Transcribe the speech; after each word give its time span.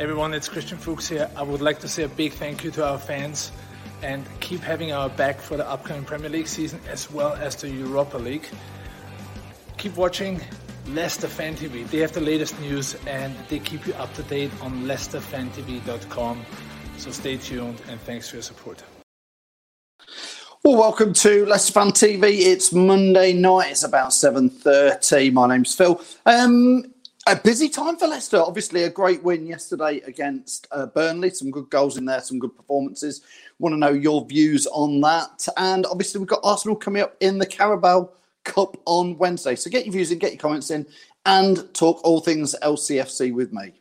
Everyone, 0.00 0.32
it's 0.32 0.48
Christian 0.48 0.78
Fuchs 0.78 1.06
here. 1.10 1.30
I 1.36 1.42
would 1.42 1.60
like 1.60 1.78
to 1.80 1.86
say 1.88 2.04
a 2.04 2.08
big 2.08 2.32
thank 2.32 2.64
you 2.64 2.70
to 2.70 2.86
our 2.86 2.96
fans 2.96 3.52
and 4.00 4.24
keep 4.40 4.62
having 4.62 4.92
our 4.92 5.10
back 5.10 5.38
for 5.38 5.58
the 5.58 5.68
upcoming 5.68 6.04
Premier 6.04 6.30
League 6.30 6.48
season 6.48 6.80
as 6.88 7.10
well 7.10 7.34
as 7.34 7.54
the 7.54 7.68
Europa 7.68 8.16
League. 8.16 8.48
Keep 9.76 9.96
watching 9.96 10.40
Leicester 10.86 11.28
Fan 11.28 11.54
TV. 11.54 11.86
They 11.86 11.98
have 11.98 12.12
the 12.12 12.22
latest 12.22 12.58
news 12.60 12.96
and 13.06 13.36
they 13.50 13.58
keep 13.58 13.86
you 13.86 13.92
up 13.96 14.10
to 14.14 14.22
date 14.22 14.50
on 14.62 14.84
leicesterfantv.com. 14.84 16.46
So 16.96 17.10
stay 17.10 17.36
tuned 17.36 17.82
and 17.90 18.00
thanks 18.00 18.30
for 18.30 18.36
your 18.36 18.42
support. 18.42 18.82
Well, 20.64 20.78
welcome 20.78 21.12
to 21.12 21.44
Leicester 21.44 21.74
Fan 21.74 21.88
TV. 21.88 22.46
It's 22.46 22.72
Monday 22.72 23.34
night. 23.34 23.72
It's 23.72 23.84
about 23.84 24.14
seven 24.14 24.48
thirty. 24.48 25.28
My 25.28 25.46
name's 25.46 25.74
Phil. 25.74 26.00
Um, 26.24 26.86
a 27.26 27.36
busy 27.36 27.68
time 27.68 27.96
for 27.96 28.06
Leicester. 28.06 28.38
Obviously, 28.38 28.84
a 28.84 28.90
great 28.90 29.22
win 29.22 29.46
yesterday 29.46 30.00
against 30.06 30.66
uh, 30.70 30.86
Burnley. 30.86 31.30
Some 31.30 31.50
good 31.50 31.68
goals 31.70 31.96
in 31.96 32.04
there, 32.04 32.20
some 32.20 32.38
good 32.38 32.56
performances. 32.56 33.22
Want 33.58 33.74
to 33.74 33.78
know 33.78 33.92
your 33.92 34.24
views 34.26 34.66
on 34.68 35.00
that? 35.02 35.46
And 35.56 35.86
obviously, 35.86 36.18
we've 36.18 36.28
got 36.28 36.40
Arsenal 36.42 36.76
coming 36.76 37.02
up 37.02 37.16
in 37.20 37.38
the 37.38 37.46
Carabao 37.46 38.10
Cup 38.44 38.76
on 38.86 39.18
Wednesday. 39.18 39.54
So 39.54 39.70
get 39.70 39.84
your 39.84 39.92
views 39.92 40.10
in, 40.12 40.18
get 40.18 40.32
your 40.32 40.40
comments 40.40 40.70
in, 40.70 40.86
and 41.26 41.72
talk 41.74 42.00
all 42.04 42.20
things 42.20 42.54
LCFC 42.62 43.32
with 43.32 43.52
me. 43.52 43.79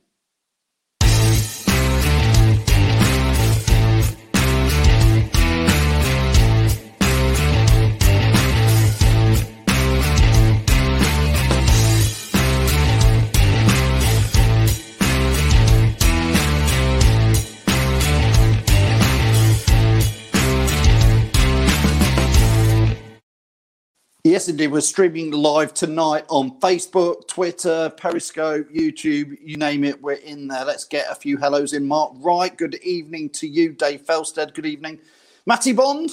Yes, 24.24 24.50
indeed. 24.50 24.68
We're 24.68 24.82
streaming 24.82 25.32
live 25.32 25.74
tonight 25.74 26.26
on 26.30 26.60
Facebook, 26.60 27.28
Twitter, 27.28 27.90
Periscope, 27.98 28.70
YouTube, 28.70 29.38
you 29.42 29.58
name 29.58 29.84
it. 29.86 30.02
We're 30.02 30.14
in 30.16 30.48
there. 30.48 30.66
Let's 30.66 30.84
get 30.84 31.08
a 31.10 31.16
few 31.16 31.38
hellos 31.38 31.74
in. 31.74 31.88
Mark 31.88 32.12
Wright, 32.18 32.56
good 32.56 32.76
evening 32.84 33.30
to 33.32 33.48
you. 33.48 33.72
Dave 33.72 34.04
Felstead, 34.06 34.54
good 34.54 34.68
evening. 34.68 35.00
Matty 35.48 35.74
Bond, 35.74 36.12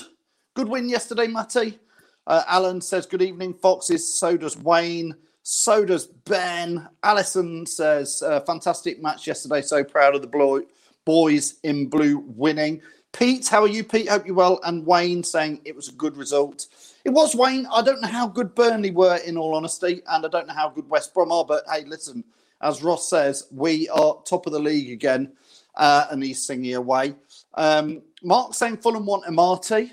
good 0.55 0.69
win 0.69 0.89
yesterday, 0.89 1.27
Matty. 1.27 1.81
Uh, 2.28 2.45
Alan 2.47 2.81
says, 2.81 3.06
good 3.06 3.22
evening. 3.22 3.53
Foxes, 3.55 4.09
so 4.15 4.37
does 4.37 4.56
Wayne. 4.56 5.15
So 5.43 5.84
does 5.84 6.06
Ben. 6.06 6.89
Allison 7.03 7.66
says, 7.66 8.22
uh, 8.22 8.41
fantastic 8.41 9.03
match 9.03 9.27
yesterday. 9.27 9.62
So 9.62 9.83
proud 9.84 10.15
of 10.15 10.22
the 10.22 10.65
boys 11.05 11.56
in 11.65 11.89
blue 11.89 12.19
winning. 12.25 12.83
Pete, 13.12 13.49
how 13.49 13.62
are 13.62 13.69
you, 13.69 13.83
Pete? 13.83 14.09
Hope 14.09 14.27
you're 14.27 14.37
well. 14.37 14.61
And 14.62 14.87
Wayne 14.87 15.25
saying 15.25 15.62
it 15.65 15.75
was 15.75 15.89
a 15.89 15.93
good 15.93 16.16
result. 16.16 16.66
It 17.06 17.12
was 17.12 17.37
Wayne. 17.37 17.69
I 17.72 17.83
don't 17.83 18.00
know 18.00 18.09
how 18.09 18.27
good 18.27 18.53
Burnley 18.56 18.91
were, 18.91 19.19
in 19.19 19.39
all 19.39 19.55
honesty, 19.55 20.03
and 20.09 20.27
I 20.27 20.28
don't 20.28 20.49
know 20.49 20.55
how 20.55 20.71
good 20.71 20.91
West 20.91 21.15
Brom 21.15 21.31
are. 21.31 21.44
But 21.44 21.62
hey, 21.72 21.84
listen, 21.84 22.25
as 22.61 22.83
Ross 22.83 23.09
says, 23.09 23.47
we 23.53 23.89
are 23.91 24.21
top 24.25 24.49
of 24.49 24.53
the 24.53 24.59
league 24.59 24.91
again, 24.91 25.31
uh, 25.77 26.06
and 26.11 26.21
he's 26.21 26.45
singing 26.45 26.75
away. 26.75 27.15
Um, 27.55 28.03
Mark 28.25 28.55
saying 28.55 28.78
Fulham 28.78 29.06
want 29.06 29.25
Amartey. 29.27 29.93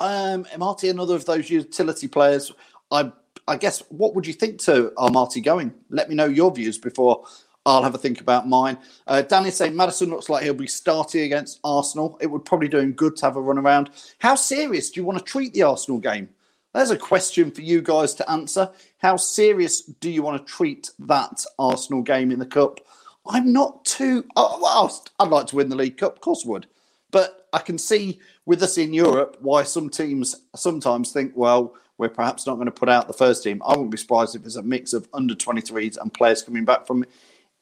Um, 0.00 0.44
another 0.52 1.14
of 1.14 1.24
those 1.24 1.50
utility 1.50 2.08
players. 2.08 2.50
I, 2.90 3.12
I 3.46 3.56
guess, 3.56 3.84
what 3.88 4.16
would 4.16 4.26
you 4.26 4.32
think 4.32 4.58
to 4.62 4.90
Amartey 4.98 5.44
going? 5.44 5.72
Let 5.88 6.08
me 6.08 6.16
know 6.16 6.26
your 6.26 6.52
views 6.52 6.78
before 6.78 7.26
I'll 7.68 7.82
have 7.82 7.94
a 7.94 7.98
think 7.98 8.20
about 8.20 8.48
mine. 8.48 8.78
Uh, 9.06 9.20
Danny 9.22 9.50
saying 9.50 9.76
Maddison 9.76 10.08
looks 10.08 10.30
like 10.30 10.42
he'll 10.42 10.54
be 10.54 10.66
starting 10.66 11.22
against 11.22 11.60
Arsenal. 11.62 12.16
It 12.20 12.26
would 12.26 12.44
probably 12.44 12.68
do 12.68 12.78
him 12.78 12.92
good 12.92 13.16
to 13.16 13.26
have 13.26 13.36
a 13.36 13.40
run 13.40 13.58
around. 13.58 13.90
How 14.18 14.36
serious 14.36 14.90
do 14.90 15.00
you 15.00 15.06
want 15.06 15.18
to 15.18 15.24
treat 15.24 15.52
the 15.52 15.64
Arsenal 15.64 15.98
game? 15.98 16.30
There's 16.72 16.90
a 16.90 16.96
question 16.96 17.50
for 17.50 17.60
you 17.60 17.82
guys 17.82 18.14
to 18.14 18.30
answer. 18.30 18.70
How 18.98 19.16
serious 19.16 19.82
do 19.82 20.10
you 20.10 20.22
want 20.22 20.46
to 20.46 20.50
treat 20.50 20.90
that 21.00 21.44
Arsenal 21.58 22.02
game 22.02 22.30
in 22.30 22.38
the 22.38 22.46
Cup? 22.46 22.80
I'm 23.26 23.52
not 23.52 23.84
too. 23.84 24.24
Oh, 24.36 24.90
I'd 25.18 25.28
like 25.28 25.46
to 25.48 25.56
win 25.56 25.68
the 25.68 25.76
League 25.76 25.98
Cup, 25.98 26.14
of 26.14 26.20
course 26.22 26.44
I 26.46 26.48
would. 26.48 26.66
But 27.10 27.48
I 27.52 27.58
can 27.58 27.76
see 27.76 28.18
with 28.46 28.62
us 28.62 28.78
in 28.78 28.94
Europe 28.94 29.36
why 29.40 29.62
some 29.62 29.90
teams 29.90 30.34
sometimes 30.56 31.12
think, 31.12 31.32
well, 31.34 31.74
we're 31.98 32.08
perhaps 32.08 32.46
not 32.46 32.54
going 32.54 32.66
to 32.66 32.72
put 32.72 32.88
out 32.88 33.08
the 33.08 33.12
first 33.12 33.42
team. 33.42 33.60
I 33.66 33.70
wouldn't 33.70 33.90
be 33.90 33.96
surprised 33.98 34.36
if 34.36 34.42
there's 34.42 34.56
a 34.56 34.62
mix 34.62 34.92
of 34.92 35.08
under 35.12 35.34
23s 35.34 35.98
and 36.00 36.14
players 36.14 36.42
coming 36.42 36.64
back 36.64 36.86
from 36.86 37.04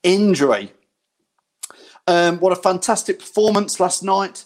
injury. 0.02 0.72
Um, 2.06 2.38
what 2.38 2.52
a 2.52 2.56
fantastic 2.56 3.18
performance 3.18 3.80
last 3.80 4.02
night. 4.02 4.44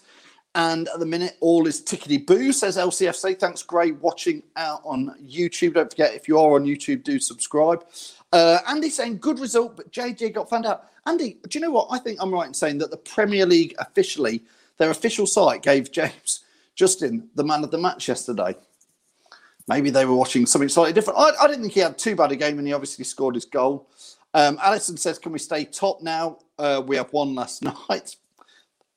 And 0.53 0.89
at 0.89 0.99
the 0.99 1.05
minute, 1.05 1.37
all 1.39 1.65
is 1.65 1.81
tickety 1.81 2.25
boo, 2.25 2.51
says 2.51 2.75
LCFC. 2.75 3.39
Thanks, 3.39 3.63
Gray, 3.63 3.91
watching 3.91 4.43
out 4.57 4.81
on 4.83 5.15
YouTube. 5.23 5.75
Don't 5.75 5.89
forget, 5.89 6.13
if 6.13 6.27
you 6.27 6.37
are 6.37 6.55
on 6.55 6.65
YouTube, 6.65 7.03
do 7.03 7.19
subscribe. 7.19 7.85
Uh, 8.33 8.59
Andy 8.67 8.89
saying 8.89 9.19
good 9.19 9.39
result, 9.39 9.77
but 9.77 9.91
JJ 9.91 10.33
got 10.33 10.49
found 10.49 10.65
out. 10.65 10.87
Andy, 11.05 11.37
do 11.47 11.57
you 11.57 11.61
know 11.61 11.71
what? 11.71 11.87
I 11.89 11.99
think 11.99 12.19
I'm 12.21 12.33
right 12.33 12.47
in 12.47 12.53
saying 12.53 12.79
that 12.79 12.91
the 12.91 12.97
Premier 12.97 13.45
League 13.45 13.75
officially, 13.79 14.43
their 14.77 14.91
official 14.91 15.25
site 15.25 15.61
gave 15.61 15.91
James 15.91 16.43
Justin 16.75 17.29
the 17.35 17.43
man 17.43 17.63
of 17.63 17.71
the 17.71 17.77
match 17.77 18.07
yesterday. 18.07 18.55
Maybe 19.67 19.89
they 19.89 20.05
were 20.05 20.15
watching 20.15 20.45
something 20.45 20.69
slightly 20.69 20.93
different. 20.93 21.19
I, 21.19 21.31
I 21.41 21.47
didn't 21.47 21.61
think 21.61 21.73
he 21.73 21.79
had 21.79 21.97
too 21.97 22.15
bad 22.15 22.31
a 22.31 22.35
game, 22.35 22.57
and 22.57 22.67
he 22.67 22.73
obviously 22.73 23.05
scored 23.05 23.35
his 23.35 23.45
goal. 23.45 23.87
Um, 24.33 24.57
Alison 24.61 24.97
says, 24.97 25.19
"Can 25.19 25.31
we 25.31 25.39
stay 25.39 25.65
top 25.65 26.01
now? 26.01 26.39
Uh, 26.57 26.81
we 26.85 26.95
have 26.95 27.11
won 27.13 27.35
last 27.35 27.63
night. 27.89 28.15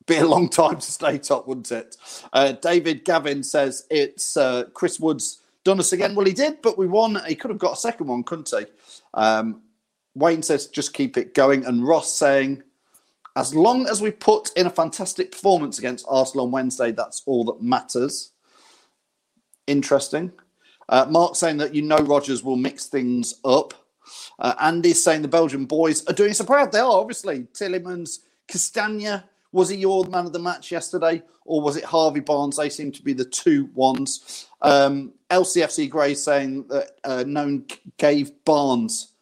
Be 0.06 0.16
a 0.16 0.26
long 0.26 0.48
time 0.48 0.76
to 0.76 0.92
stay 0.92 1.18
top, 1.18 1.46
wouldn't 1.48 1.72
it?" 1.72 1.96
Uh, 2.32 2.52
David 2.52 3.04
Gavin 3.04 3.42
says, 3.42 3.86
"It's 3.90 4.36
uh, 4.36 4.64
Chris 4.74 5.00
Woods 5.00 5.42
done 5.64 5.80
us 5.80 5.92
again." 5.92 6.14
Well, 6.14 6.26
he 6.26 6.32
did, 6.32 6.62
but 6.62 6.78
we 6.78 6.86
won. 6.86 7.20
He 7.26 7.34
could 7.34 7.50
have 7.50 7.58
got 7.58 7.74
a 7.74 7.80
second 7.80 8.06
one, 8.06 8.22
couldn't 8.22 8.50
he? 8.50 8.66
Um, 9.14 9.62
Wayne 10.14 10.42
says, 10.42 10.68
"Just 10.68 10.94
keep 10.94 11.16
it 11.16 11.34
going," 11.34 11.64
and 11.64 11.86
Ross 11.86 12.14
saying, 12.14 12.62
"As 13.36 13.54
long 13.54 13.88
as 13.88 14.00
we 14.00 14.10
put 14.10 14.52
in 14.56 14.66
a 14.66 14.70
fantastic 14.70 15.32
performance 15.32 15.78
against 15.78 16.06
Arsenal 16.08 16.46
on 16.46 16.52
Wednesday, 16.52 16.92
that's 16.92 17.22
all 17.26 17.44
that 17.44 17.60
matters." 17.62 18.30
Interesting. 19.66 20.30
Uh, 20.88 21.06
Mark 21.08 21.34
saying 21.34 21.56
that 21.56 21.74
you 21.74 21.82
know 21.82 21.96
Rodgers 21.98 22.42
will 22.42 22.56
mix 22.56 22.86
things 22.86 23.34
up. 23.44 23.74
Uh, 24.38 24.54
Andy's 24.60 25.02
saying 25.02 25.22
the 25.22 25.28
Belgian 25.28 25.64
boys 25.64 26.04
are 26.06 26.12
doing 26.12 26.34
so 26.34 26.44
proud. 26.44 26.72
They 26.72 26.80
are, 26.80 26.90
obviously. 26.90 27.46
Tielemans, 27.52 28.20
Castagna 28.48 29.24
Was 29.52 29.68
he 29.68 29.76
your 29.76 30.04
man 30.06 30.26
of 30.26 30.32
the 30.32 30.38
match 30.38 30.72
yesterday, 30.72 31.22
or 31.44 31.62
was 31.62 31.76
it 31.76 31.84
Harvey 31.84 32.20
Barnes? 32.20 32.56
They 32.56 32.68
seem 32.68 32.90
to 32.92 33.02
be 33.02 33.12
the 33.12 33.24
two 33.24 33.70
ones. 33.74 34.48
Um, 34.62 35.12
LCFC 35.30 35.88
Grey 35.88 36.14
saying 36.14 36.66
that 36.68 36.90
uh, 37.04 37.24
known 37.26 37.66
gave 37.96 38.32
Barnes 38.44 39.14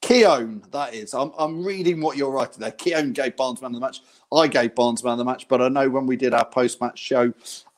Keown, 0.00 0.62
that 0.70 0.94
is. 0.94 1.12
I'm, 1.12 1.32
I'm 1.38 1.64
reading 1.64 2.00
what 2.00 2.16
you're 2.16 2.30
writing 2.30 2.60
there. 2.60 2.70
Keown 2.70 3.12
gave 3.12 3.36
Barnes 3.36 3.60
man 3.60 3.72
of 3.72 3.74
the 3.74 3.80
match. 3.80 4.00
I 4.32 4.46
gave 4.46 4.74
Barnes 4.74 5.04
man 5.04 5.12
of 5.12 5.18
the 5.18 5.24
match, 5.24 5.46
but 5.46 5.60
I 5.60 5.68
know 5.68 5.90
when 5.90 6.06
we 6.06 6.16
did 6.16 6.32
our 6.32 6.44
post 6.44 6.80
match 6.80 6.98
show, 6.98 7.32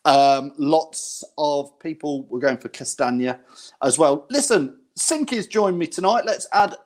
um, 0.05 0.53
lots 0.57 1.25
of 1.37 1.79
people 1.81 2.25
were 2.25 2.39
going 2.39 2.59
for 2.59 2.69
Castagna 2.69 3.41
as 3.83 3.99
well. 3.99 4.27
Listen, 4.31 4.79
Sinky's 4.99 5.47
joined 5.47 5.79
me 5.79 5.87
tonight. 5.87 6.25
Let's 6.25 6.47
add 6.53 6.77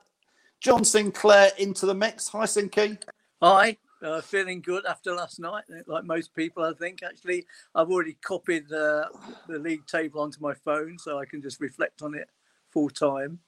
John 0.59 0.83
Sinclair 0.83 1.51
into 1.57 1.85
the 1.85 1.93
mix. 1.93 2.27
Hi, 2.29 2.45
Sinky. 2.45 3.01
Hi. 3.41 3.77
Uh, 4.01 4.21
feeling 4.21 4.61
good 4.61 4.85
after 4.85 5.11
last 5.13 5.39
night, 5.39 5.63
like 5.87 6.03
most 6.03 6.35
people, 6.35 6.63
I 6.63 6.73
think. 6.73 7.01
Actually, 7.01 7.47
I've 7.73 7.89
already 7.89 8.15
copied 8.23 8.71
uh, 8.71 9.05
the 9.47 9.57
league 9.57 9.87
table 9.87 10.21
onto 10.21 10.39
my 10.39 10.53
phone, 10.53 10.99
so 10.99 11.17
I 11.17 11.25
can 11.25 11.41
just 11.41 11.59
reflect 11.59 12.03
on 12.03 12.13
it 12.13 12.29
full 12.69 12.89
time. 12.89 13.39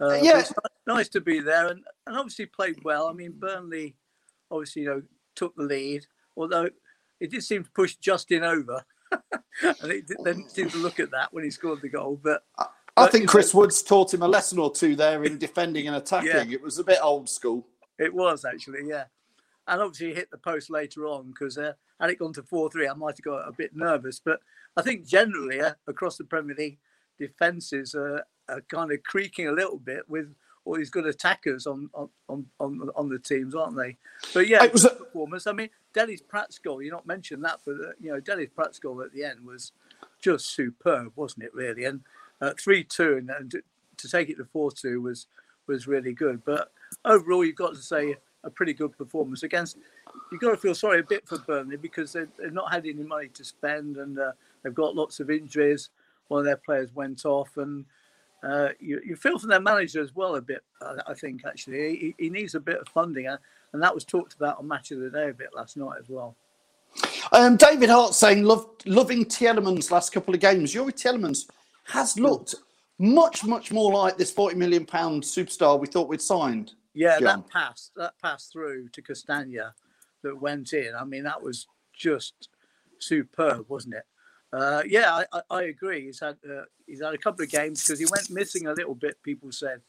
Uh, 0.00 0.18
yeah, 0.22 0.44
nice 0.86 1.08
to 1.08 1.20
be 1.20 1.40
there, 1.40 1.66
and, 1.68 1.82
and 2.06 2.16
obviously 2.16 2.46
played 2.46 2.78
well. 2.84 3.08
I 3.08 3.12
mean, 3.12 3.32
Burnley 3.36 3.96
obviously 4.50 4.82
you 4.82 4.88
know 4.88 5.02
took 5.34 5.56
the 5.56 5.64
lead, 5.64 6.06
although 6.36 6.68
it 7.18 7.30
did 7.30 7.42
seem 7.42 7.64
to 7.64 7.70
push 7.72 7.96
Justin 7.96 8.44
over, 8.44 8.84
and 9.12 9.90
it 9.90 10.06
didn't 10.06 10.50
seem 10.50 10.70
to 10.70 10.78
look 10.78 11.00
at 11.00 11.10
that 11.10 11.32
when 11.32 11.42
he 11.42 11.50
scored 11.50 11.82
the 11.82 11.88
goal. 11.88 12.18
But 12.22 12.44
I, 13.00 13.10
think 13.10 13.28
Chris 13.28 13.54
know, 13.54 13.60
Woods 13.60 13.82
taught 13.82 14.12
him 14.14 14.22
a 14.22 14.28
lesson 14.28 14.58
or 14.58 14.72
two 14.72 14.96
there 14.96 15.24
in 15.24 15.38
defending 15.46 15.86
and 15.86 15.96
attacking. 15.96 16.30
Yeah, 16.30 16.54
it 16.54 16.62
was 16.62 16.78
a 16.78 16.84
bit 16.84 16.98
old 17.02 17.28
school. 17.28 17.66
It 17.98 18.14
was 18.14 18.44
actually, 18.44 18.80
yeah. 18.86 19.04
And 19.66 19.80
obviously 19.80 20.08
he 20.08 20.14
hit 20.14 20.30
the 20.30 20.38
post 20.38 20.70
later 20.70 21.06
on 21.06 21.28
because 21.28 21.58
uh, 21.58 21.74
had 22.00 22.10
it 22.10 22.18
gone 22.18 22.32
to 22.34 22.42
four 22.42 22.70
three, 22.70 22.88
I 22.88 22.94
might 22.94 23.16
have 23.18 23.24
got 23.24 23.48
a 23.48 23.52
bit 23.52 23.76
nervous. 23.76 24.20
But 24.24 24.40
I 24.76 24.82
think 24.82 25.06
generally 25.06 25.60
uh, 25.60 25.74
across 25.86 26.16
the 26.16 26.24
Premier 26.24 26.56
League, 26.56 26.78
defences 27.18 27.94
are, 27.94 28.24
are 28.48 28.62
kind 28.62 28.90
of 28.90 29.02
creaking 29.02 29.48
a 29.48 29.52
little 29.52 29.78
bit 29.78 30.08
with 30.08 30.34
all 30.64 30.76
these 30.76 30.90
good 30.90 31.06
attackers 31.06 31.66
on 31.66 31.90
on, 31.94 32.46
on, 32.58 32.90
on 32.94 33.08
the 33.08 33.18
teams, 33.18 33.54
aren't 33.54 33.76
they? 33.76 33.96
But 34.32 34.48
yeah, 34.48 34.64
it 34.64 34.72
was 34.72 34.84
a 34.84 34.90
performance. 34.90 35.46
I 35.46 35.52
mean, 35.52 35.70
Dennis 35.92 36.20
Praet's 36.20 36.58
goal, 36.58 36.82
you 36.82 36.90
not 36.90 37.06
mentioned 37.06 37.44
that, 37.44 37.60
but 37.64 37.74
uh, 37.74 37.92
you 38.00 38.10
know, 38.10 38.20
Dennis 38.20 38.48
Praet's 38.54 38.78
goal 38.78 39.02
at 39.02 39.12
the 39.12 39.24
end 39.24 39.44
was 39.44 39.72
just 40.20 40.46
superb, 40.46 41.12
wasn't 41.16 41.44
it? 41.44 41.54
Really, 41.54 41.84
and 41.84 42.00
three 42.58 42.84
two, 42.84 43.16
and, 43.18 43.30
and 43.30 43.50
to, 43.98 44.08
take 44.08 44.30
it 44.30 44.36
to 44.36 44.44
four 44.44 44.70
two 44.70 45.00
was 45.00 45.26
was 45.66 45.86
really 45.86 46.12
good. 46.12 46.44
But 46.44 46.72
overall, 47.04 47.44
you've 47.44 47.56
got 47.56 47.74
to 47.74 47.82
say 47.82 48.16
a 48.44 48.50
pretty 48.50 48.72
good 48.72 48.96
performance 48.96 49.42
against. 49.42 49.76
You've 50.32 50.40
got 50.40 50.50
to 50.50 50.56
feel 50.56 50.74
sorry 50.74 51.00
a 51.00 51.04
bit 51.04 51.28
for 51.28 51.38
Burnley 51.38 51.76
because 51.76 52.12
they've, 52.12 52.28
they've 52.38 52.52
not 52.52 52.72
had 52.72 52.86
any 52.86 53.02
money 53.02 53.28
to 53.28 53.44
spend 53.44 53.96
and 53.96 54.18
uh, 54.18 54.32
they've 54.62 54.74
got 54.74 54.96
lots 54.96 55.20
of 55.20 55.30
injuries. 55.30 55.90
One 56.28 56.40
of 56.40 56.46
their 56.46 56.56
players 56.56 56.94
went 56.94 57.24
off, 57.24 57.56
and 57.56 57.84
uh, 58.42 58.68
you, 58.78 59.00
you 59.04 59.16
feel 59.16 59.38
for 59.38 59.48
their 59.48 59.60
manager 59.60 60.00
as 60.00 60.14
well 60.14 60.36
a 60.36 60.40
bit. 60.40 60.62
I, 60.80 60.96
I 61.08 61.14
think 61.14 61.44
actually 61.44 61.96
he, 61.96 62.14
he, 62.18 62.30
needs 62.30 62.54
a 62.54 62.60
bit 62.60 62.78
of 62.78 62.88
funding, 62.88 63.26
uh, 63.26 63.36
and 63.72 63.82
that 63.82 63.94
was 63.94 64.04
talked 64.04 64.34
about 64.34 64.58
on 64.58 64.68
Match 64.68 64.92
of 64.92 65.00
the 65.00 65.10
Day 65.10 65.28
a 65.30 65.34
bit 65.34 65.50
last 65.54 65.76
night 65.76 65.98
as 66.00 66.08
well. 66.08 66.36
Um, 67.32 67.56
David 67.56 67.90
Hart 67.90 68.14
saying, 68.14 68.44
loving 68.44 69.24
Tielemans 69.24 69.90
last 69.90 70.12
couple 70.12 70.34
of 70.34 70.40
games. 70.40 70.74
Youri 70.74 70.92
Tielemans 70.92 71.46
has 71.84 72.18
looked 72.18 72.54
much, 72.98 73.44
much 73.44 73.72
more 73.72 73.92
like 73.92 74.16
this 74.16 74.30
forty 74.30 74.56
million 74.56 74.84
pound 74.84 75.22
superstar 75.22 75.78
we 75.78 75.86
thought 75.86 76.08
we'd 76.08 76.20
signed. 76.20 76.72
Yeah, 76.94 77.18
John. 77.20 77.40
that 77.40 77.50
pass, 77.50 77.90
that 77.96 78.14
pass 78.22 78.46
through 78.46 78.88
to 78.88 79.02
Castagna 79.02 79.74
that 80.22 80.40
went 80.40 80.72
in. 80.72 80.92
I 80.98 81.04
mean, 81.04 81.24
that 81.24 81.42
was 81.42 81.66
just 81.94 82.48
superb, 82.98 83.66
wasn't 83.68 83.94
it? 83.94 84.04
Uh, 84.52 84.82
yeah, 84.86 85.22
I, 85.32 85.42
I, 85.48 85.62
agree. 85.64 86.06
He's 86.06 86.18
had 86.18 86.36
uh, 86.48 86.64
he's 86.86 87.00
had 87.00 87.14
a 87.14 87.18
couple 87.18 87.44
of 87.44 87.50
games 87.50 87.86
because 87.86 88.00
he 88.00 88.06
went 88.06 88.30
missing 88.30 88.66
a 88.66 88.72
little 88.72 88.96
bit. 88.96 89.22
People 89.22 89.52
said 89.52 89.80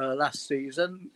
uh, 0.00 0.14
last 0.14 0.48
season. 0.48 1.10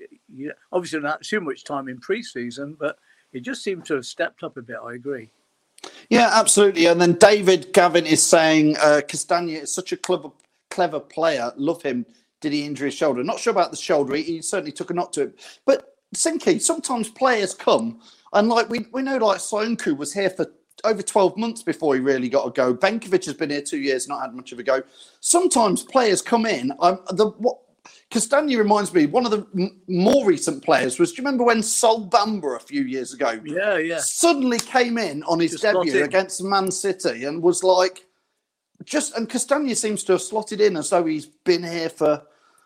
Obviously 0.73 1.01
not 1.01 1.23
too 1.23 1.41
much 1.41 1.65
time 1.65 1.89
in 1.89 1.99
pre-season, 2.01 2.77
but 2.79 2.99
he 3.33 3.41
just 3.41 3.63
seemed 3.63 3.87
to 3.87 3.95
have 3.95 4.07
stepped 4.07 4.43
up 4.43 4.59
a 4.59 4.63
bit. 4.63 4.77
I 4.85 4.95
agree. 4.95 5.31
Yeah, 6.11 6.31
absolutely. 6.33 6.87
And 6.87 7.01
then 7.01 7.15
David 7.15 7.73
Gavin 7.73 8.07
is 8.07 8.23
saying 8.23 8.77
uh, 8.79 9.01
Castagna 9.07 9.53
is 9.53 9.73
such 9.75 9.93
a 9.93 9.97
clever 9.97 10.31
clever 10.71 11.01
player. 11.01 11.53
Love 11.57 11.83
him. 11.83 12.07
Did 12.41 12.53
he 12.53 12.65
injure 12.65 12.87
his 12.87 12.95
shoulder? 12.95 13.23
Not 13.23 13.39
sure 13.39 13.53
about 13.53 13.71
the 13.71 13.77
shoulder. 13.77 14.15
He, 14.17 14.23
he 14.23 14.43
certainly 14.43 14.73
took 14.73 14.91
a 14.91 14.95
knock 14.95 15.13
to 15.13 15.23
it. 15.23 15.61
But 15.65 15.97
Sinky, 16.15 16.61
sometimes 16.61 17.09
players 17.09 17.55
come 17.55 18.01
and 18.33 18.49
like 18.49 18.69
we, 18.69 18.87
we 18.93 19.03
know 19.03 19.19
like 19.19 19.39
Soyuncu 19.39 19.97
was 19.97 20.13
here 20.13 20.31
for 20.31 20.47
over 20.85 21.03
12 21.03 21.37
months 21.37 21.63
before 21.63 21.95
he 21.95 22.01
really 22.01 22.29
got 22.29 22.47
a 22.47 22.51
go. 22.51 22.75
Benkovic 22.75 23.25
has 23.27 23.35
been 23.35 23.51
here 23.51 23.63
two 23.63 23.79
years, 23.79 24.09
not 24.09 24.23
had 24.23 24.35
much 24.35 24.53
of 24.53 24.59
a 24.59 24.63
go. 24.63 24.83
Sometimes 25.21 25.83
players 25.83 26.23
come 26.23 26.47
in. 26.47 26.73
Um, 26.81 27.01
the 27.11 27.29
what 27.39 27.59
Castagna 28.11 28.59
reminds 28.59 28.93
me 28.93 29.07
one 29.07 29.25
of 29.25 29.31
the 29.31 29.47
m- 29.59 29.81
more 29.89 30.27
recent 30.27 30.63
players 30.63 30.99
was. 30.99 31.13
Do 31.13 31.23
you 31.23 31.27
remember 31.27 31.45
when 31.45 31.63
Sol 31.63 32.09
Bamba 32.09 32.57
a 32.57 32.61
few 32.61 32.83
years 32.83 33.13
ago? 33.15 33.41
Yeah, 33.45 33.79
yeah. 33.79 33.99
Suddenly 33.99 34.59
came 34.59 34.99
in 34.99 35.23
on 35.25 35.41
his 35.41 35.53
just 35.53 35.63
debut 35.63 36.05
against 36.05 36.43
Man 36.43 36.71
City 36.71 37.25
and 37.25 37.43
was 37.43 37.65
like, 37.65 38.05
just 38.85 39.17
and 39.17 39.29
Castagna 39.29 39.75
seems 39.75 40.05
to 40.05 40.13
have 40.13 40.23
slotted 40.23 40.61
in 40.61 40.77
as 40.77 40.91
though 40.91 41.05
he's 41.05 41.27
been 41.27 41.63
here 41.63 41.89
for 41.89 42.23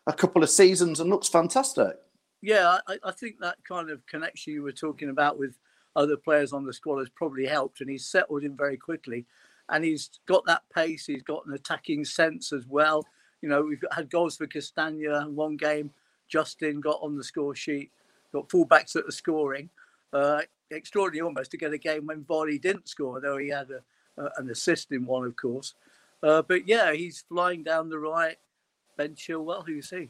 a 0.06 0.12
couple 0.12 0.42
of 0.42 0.50
seasons 0.50 1.00
and 1.00 1.10
looks 1.10 1.28
fantastic. 1.28 1.96
Yeah, 2.42 2.78
I, 2.86 2.98
I 3.02 3.12
think 3.12 3.36
that 3.40 3.56
kind 3.66 3.90
of 3.90 4.06
connection 4.06 4.52
you 4.52 4.62
were 4.62 4.72
talking 4.72 5.08
about 5.08 5.38
with 5.38 5.58
other 5.94 6.16
players 6.16 6.52
on 6.52 6.64
the 6.64 6.72
squad 6.72 6.98
has 6.98 7.08
probably 7.08 7.46
helped, 7.46 7.80
and 7.80 7.88
he's 7.88 8.06
settled 8.06 8.44
in 8.44 8.56
very 8.56 8.76
quickly. 8.76 9.26
And 9.68 9.84
he's 9.84 10.10
got 10.26 10.44
that 10.46 10.62
pace. 10.72 11.06
He's 11.06 11.24
got 11.24 11.44
an 11.46 11.54
attacking 11.54 12.04
sense 12.04 12.52
as 12.52 12.66
well. 12.66 13.04
You 13.46 13.52
know, 13.52 13.62
we've 13.62 13.84
had 13.92 14.10
goals 14.10 14.36
for 14.36 14.48
Castagna 14.48 15.20
in 15.20 15.36
one 15.36 15.56
game. 15.56 15.92
Justin 16.26 16.80
got 16.80 16.98
on 17.00 17.16
the 17.16 17.22
score 17.22 17.54
sheet, 17.54 17.92
got 18.32 18.48
fullbacks 18.48 18.96
at 18.96 19.06
the 19.06 19.12
scoring. 19.12 19.70
Uh, 20.12 20.40
extraordinary 20.72 21.24
almost 21.24 21.52
to 21.52 21.56
get 21.56 21.72
a 21.72 21.78
game 21.78 22.06
when 22.06 22.24
Vardy 22.24 22.60
didn't 22.60 22.88
score, 22.88 23.20
though 23.20 23.36
he 23.36 23.48
had 23.48 23.68
a, 23.70 24.30
an 24.38 24.50
assist 24.50 24.90
in 24.90 25.06
one, 25.06 25.24
of 25.24 25.36
course. 25.36 25.74
Uh, 26.24 26.42
but 26.42 26.66
yeah, 26.66 26.92
he's 26.92 27.22
flying 27.28 27.62
down 27.62 27.88
the 27.88 28.00
right. 28.00 28.34
Ben 28.96 29.14
Chilwell, 29.14 29.64
who 29.64 29.74
you 29.74 29.82
see? 29.82 30.08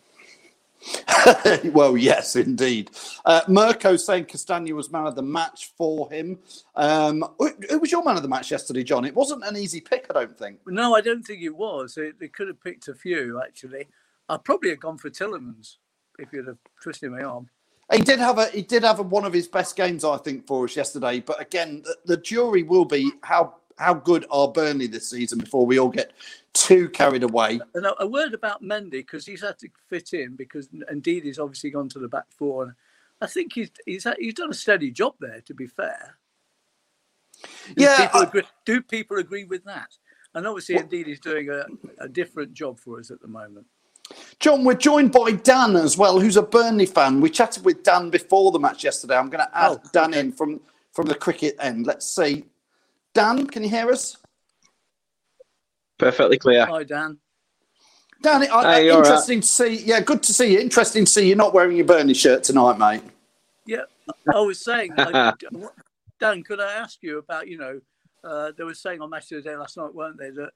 well, 1.73 1.96
yes, 1.96 2.37
indeed. 2.37 2.90
Uh, 3.25 3.40
Mirko 3.49 3.96
saying 3.96 4.26
Castagna 4.26 4.75
was 4.75 4.90
man 4.90 5.06
of 5.06 5.14
the 5.14 5.23
match 5.23 5.73
for 5.76 6.11
him. 6.11 6.38
Um, 6.75 7.25
who 7.38 7.78
was 7.78 7.90
your 7.90 8.05
man 8.05 8.17
of 8.17 8.23
the 8.23 8.28
match 8.28 8.50
yesterday, 8.50 8.84
John? 8.84 9.05
It 9.05 9.14
wasn't 9.14 9.44
an 9.44 9.56
easy 9.56 9.81
pick, 9.81 10.06
I 10.11 10.12
don't 10.14 10.38
think. 10.38 10.61
No, 10.67 10.94
I 10.94 11.00
don't 11.00 11.22
think 11.22 11.43
it 11.43 11.56
was. 11.56 11.98
They, 12.19 12.29
could 12.29 12.48
have 12.48 12.62
picked 12.62 12.89
a 12.89 12.94
few, 12.94 13.41
actually. 13.44 13.86
I'd 14.29 14.44
probably 14.44 14.70
have 14.70 14.81
gone 14.81 14.98
for 14.98 15.10
Tielemans 15.10 15.77
if 16.19 16.32
you'd 16.32 16.48
have 16.48 16.58
twisted 16.82 17.10
my 17.10 17.22
arm. 17.22 17.48
He 17.93 18.01
did 18.01 18.19
have 18.19 18.39
a 18.39 18.46
he 18.46 18.62
did 18.62 18.82
have 18.82 18.98
a, 18.98 19.03
one 19.03 19.24
of 19.24 19.32
his 19.32 19.46
best 19.46 19.77
games, 19.77 20.05
I 20.05 20.17
think, 20.17 20.44
for 20.44 20.65
us 20.65 20.74
yesterday. 20.74 21.20
But 21.20 21.41
again, 21.41 21.82
the, 21.84 21.96
the 22.05 22.17
jury 22.17 22.65
will 22.65 22.84
be 22.84 23.12
how 23.22 23.55
how 23.77 23.95
good 23.95 24.27
are 24.31 24.49
Burnley 24.49 24.87
this 24.87 25.11
season 25.11 25.39
before 25.39 25.67
we 25.67 25.79
all 25.79 25.89
get 25.89 26.13
too 26.53 26.89
carried 26.89 27.23
away. 27.23 27.61
And 27.75 27.87
a, 27.99 28.06
word 28.06 28.35
about 28.35 28.63
Mendy 28.63 28.91
because 28.91 29.27
he's 29.27 29.43
had 29.43 29.59
to 29.59 29.69
fit 29.89 30.13
in 30.13 30.37
because 30.37 30.69
indeed 30.91 31.25
he's 31.25 31.39
obviously 31.39 31.71
gone 31.71 31.89
to 31.91 31.99
the 31.99 32.09
back 32.09 32.25
four, 32.31 32.65
and 32.65 32.73
I 33.21 33.27
think 33.27 33.53
he's 33.53 33.71
he's 33.85 34.06
he's 34.19 34.35
done 34.35 34.51
a 34.51 34.55
steady 34.55 34.91
job 34.91 35.15
there. 35.21 35.41
To 35.43 35.55
be 35.55 35.67
fair, 35.67 36.17
do 37.67 37.75
yeah. 37.77 38.06
People 38.06 38.21
I, 38.21 38.25
agree, 38.25 38.43
do 38.65 38.83
people 38.83 39.19
agree 39.19 39.45
with 39.45 39.65
that? 39.65 39.91
And 40.35 40.47
obviously, 40.47 40.77
indeed, 40.77 41.06
he's 41.06 41.21
doing 41.21 41.49
a, 41.49 41.65
a 41.99 42.09
different 42.09 42.53
job 42.53 42.79
for 42.79 42.99
us 42.99 43.11
at 43.11 43.21
the 43.23 43.29
moment. 43.29 43.67
John, 44.39 44.65
we're 44.65 44.75
joined 44.75 45.13
by 45.13 45.33
Dan 45.33 45.77
as 45.77 45.97
well, 45.97 46.21
who's 46.21 46.37
a 46.37 46.43
Burnley 46.43 46.87
fan. 46.87 47.21
We 47.21 47.31
chatted 47.31 47.65
with 47.65 47.83
Dan 47.83 48.11
before 48.11 48.53
the 48.53 48.59
match 48.59 48.85
yesterday. 48.85 49.17
I'm 49.17 49.31
going 49.31 49.45
to 49.45 49.59
add 49.59 49.81
oh, 49.83 49.89
Dan 49.93 50.11
okay. 50.11 50.21
in 50.21 50.33
from 50.33 50.61
from 50.93 51.06
the 51.06 51.15
cricket 51.15 51.56
end. 51.61 51.87
Let's 51.87 52.15
see. 52.15 52.45
Dan, 53.17 53.46
can 53.46 53.63
you 53.63 53.70
hear 53.70 53.89
us? 53.89 54.19
Perfectly 55.96 56.37
clear. 56.37 56.67
Hi, 56.67 56.85
Dan. 56.85 57.17
Dan, 58.20 58.43
hey, 58.43 58.91
interesting 58.91 59.39
right. 59.39 59.43
to 59.43 59.49
see. 59.49 59.77
Yeah, 59.87 60.01
good 60.01 60.23
to 60.25 60.35
see 60.35 60.53
you. 60.53 60.58
Interesting 60.58 61.06
to 61.06 61.11
see 61.11 61.27
you're 61.27 61.35
not 61.35 61.55
wearing 61.55 61.79
your 61.79 61.87
Burnley 61.87 62.13
shirt 62.13 62.44
tonight, 62.44 62.79
mate. 62.79 63.03
Yeah, 63.65 63.85
I 64.35 64.41
was 64.41 64.63
saying, 64.63 64.93
I, 64.99 65.32
Dan, 66.20 66.43
could 66.43 66.61
I 66.61 66.75
ask 66.75 67.03
you 67.03 67.17
about, 67.17 67.49
you 67.49 67.56
know, 67.56 67.81
uh, 68.23 68.53
they 68.55 68.65
were 68.65 68.75
saying 68.75 69.01
on 69.01 69.08
Match 69.08 69.32
of 69.32 69.43
the 69.43 69.49
Day 69.49 69.56
last 69.56 69.79
night, 69.79 69.94
weren't 69.94 70.19
they, 70.19 70.29
that 70.29 70.51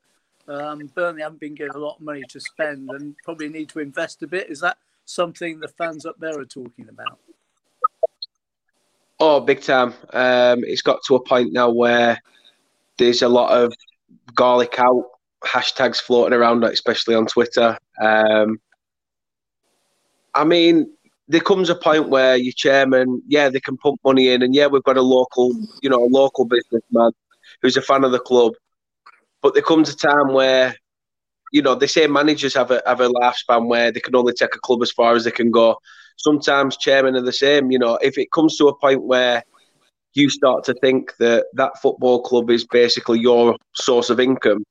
um, 0.46 0.86
Burnley 0.94 1.22
haven't 1.22 1.40
been 1.40 1.54
getting 1.54 1.76
a 1.76 1.78
lot 1.78 1.96
of 1.96 2.02
money 2.02 2.24
to 2.28 2.38
spend 2.40 2.90
and 2.90 3.16
probably 3.24 3.48
need 3.48 3.70
to 3.70 3.78
invest 3.78 4.22
a 4.22 4.26
bit. 4.26 4.50
Is 4.50 4.60
that 4.60 4.76
something 5.06 5.60
the 5.60 5.68
fans 5.68 6.04
up 6.04 6.16
there 6.20 6.38
are 6.38 6.44
talking 6.44 6.90
about? 6.90 7.18
Oh, 9.18 9.40
big 9.40 9.62
time. 9.62 9.94
Um, 10.12 10.62
it's 10.62 10.82
got 10.82 11.00
to 11.06 11.14
a 11.14 11.20
point 11.24 11.54
now 11.54 11.70
where 11.70 12.20
there's 13.00 13.22
a 13.22 13.28
lot 13.28 13.50
of 13.50 13.72
Garlick 14.34 14.78
out 14.78 15.04
hashtags 15.42 16.00
floating 16.00 16.38
around, 16.38 16.62
especially 16.64 17.14
on 17.14 17.26
Twitter. 17.26 17.76
Um, 18.00 18.60
I 20.34 20.44
mean, 20.44 20.92
there 21.26 21.40
comes 21.40 21.70
a 21.70 21.74
point 21.74 22.10
where 22.10 22.36
your 22.36 22.52
chairman, 22.52 23.22
yeah, 23.26 23.48
they 23.48 23.60
can 23.60 23.76
pump 23.78 23.98
money 24.04 24.28
in, 24.28 24.42
and 24.42 24.54
yeah, 24.54 24.66
we've 24.66 24.84
got 24.84 24.98
a 24.98 25.02
local, 25.02 25.52
you 25.82 25.88
know, 25.88 26.04
a 26.04 26.10
local 26.10 26.44
businessman 26.44 27.12
who's 27.62 27.76
a 27.76 27.82
fan 27.82 28.04
of 28.04 28.12
the 28.12 28.20
club. 28.20 28.52
But 29.42 29.54
there 29.54 29.62
comes 29.62 29.88
a 29.88 29.96
time 29.96 30.32
where, 30.34 30.76
you 31.52 31.62
know, 31.62 31.74
they 31.74 31.86
say 31.86 32.06
managers 32.06 32.54
have 32.54 32.70
a 32.70 32.82
have 32.86 33.00
a 33.00 33.08
lifespan 33.08 33.66
where 33.66 33.90
they 33.90 34.00
can 34.00 34.14
only 34.14 34.34
take 34.34 34.54
a 34.54 34.60
club 34.60 34.82
as 34.82 34.92
far 34.92 35.14
as 35.14 35.24
they 35.24 35.30
can 35.30 35.50
go. 35.50 35.78
Sometimes 36.16 36.76
chairmen 36.76 37.16
are 37.16 37.22
the 37.22 37.32
same. 37.32 37.70
You 37.70 37.78
know, 37.78 37.98
if 38.02 38.18
it 38.18 38.30
comes 38.30 38.58
to 38.58 38.68
a 38.68 38.78
point 38.78 39.02
where 39.02 39.42
you 40.14 40.28
start 40.28 40.64
to 40.64 40.74
think 40.74 41.16
that 41.18 41.46
that 41.54 41.80
football 41.80 42.22
club 42.22 42.50
is 42.50 42.66
basically 42.66 43.20
your 43.20 43.56
source 43.74 44.10
of 44.10 44.20
income, 44.20 44.64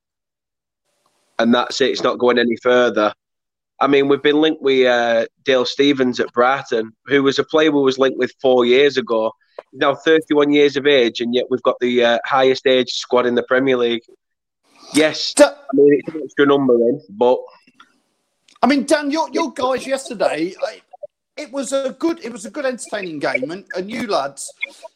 and 1.37 1.53
that's 1.53 1.81
it, 1.81 1.89
it's 1.89 2.03
not 2.03 2.19
going 2.19 2.37
any 2.37 2.55
further 2.61 3.13
I 3.81 3.87
mean, 3.87 4.07
we've 4.07 4.21
been 4.21 4.41
linked 4.41 4.61
with 4.61 4.85
uh, 4.85 5.25
Dale 5.45 5.65
Stephens 5.65 6.19
at 6.19 6.33
Brighton, 6.33 6.91
who 7.05 7.23
was 7.23 7.39
a 7.39 7.43
player 7.43 7.71
we 7.71 7.81
was 7.81 7.97
linked 7.97 8.17
with 8.17 8.33
four 8.41 8.65
years 8.65 8.97
ago. 8.97 9.31
He's 9.71 9.79
now 9.79 9.95
31 9.95 10.51
years 10.51 10.75
of 10.75 10.85
age, 10.85 11.21
and 11.21 11.33
yet 11.33 11.45
we've 11.49 11.61
got 11.61 11.77
the 11.79 12.03
uh, 12.03 12.19
highest 12.25 12.67
age 12.67 12.91
squad 12.91 13.25
in 13.25 13.35
the 13.35 13.43
Premier 13.43 13.77
League. 13.77 14.03
Yes, 14.93 15.33
I 15.39 15.51
mean 15.73 15.93
it's 15.93 16.13
an 16.13 16.21
extra 16.23 16.45
number 16.45 16.73
in, 16.73 17.01
but 17.09 17.37
I 18.61 18.67
mean, 18.67 18.85
Dan, 18.85 19.11
your 19.11 19.29
your 19.31 19.53
guys 19.53 19.85
yesterday, 19.85 20.55
it 21.39 21.51
was 21.53 21.71
a 21.71 21.95
good, 21.97 22.23
it 22.23 22.31
was 22.31 22.45
a 22.45 22.51
good 22.51 22.65
entertaining 22.65 23.19
game, 23.19 23.51
and, 23.51 23.65
and 23.75 23.89
you 23.89 24.07
lads, 24.07 24.51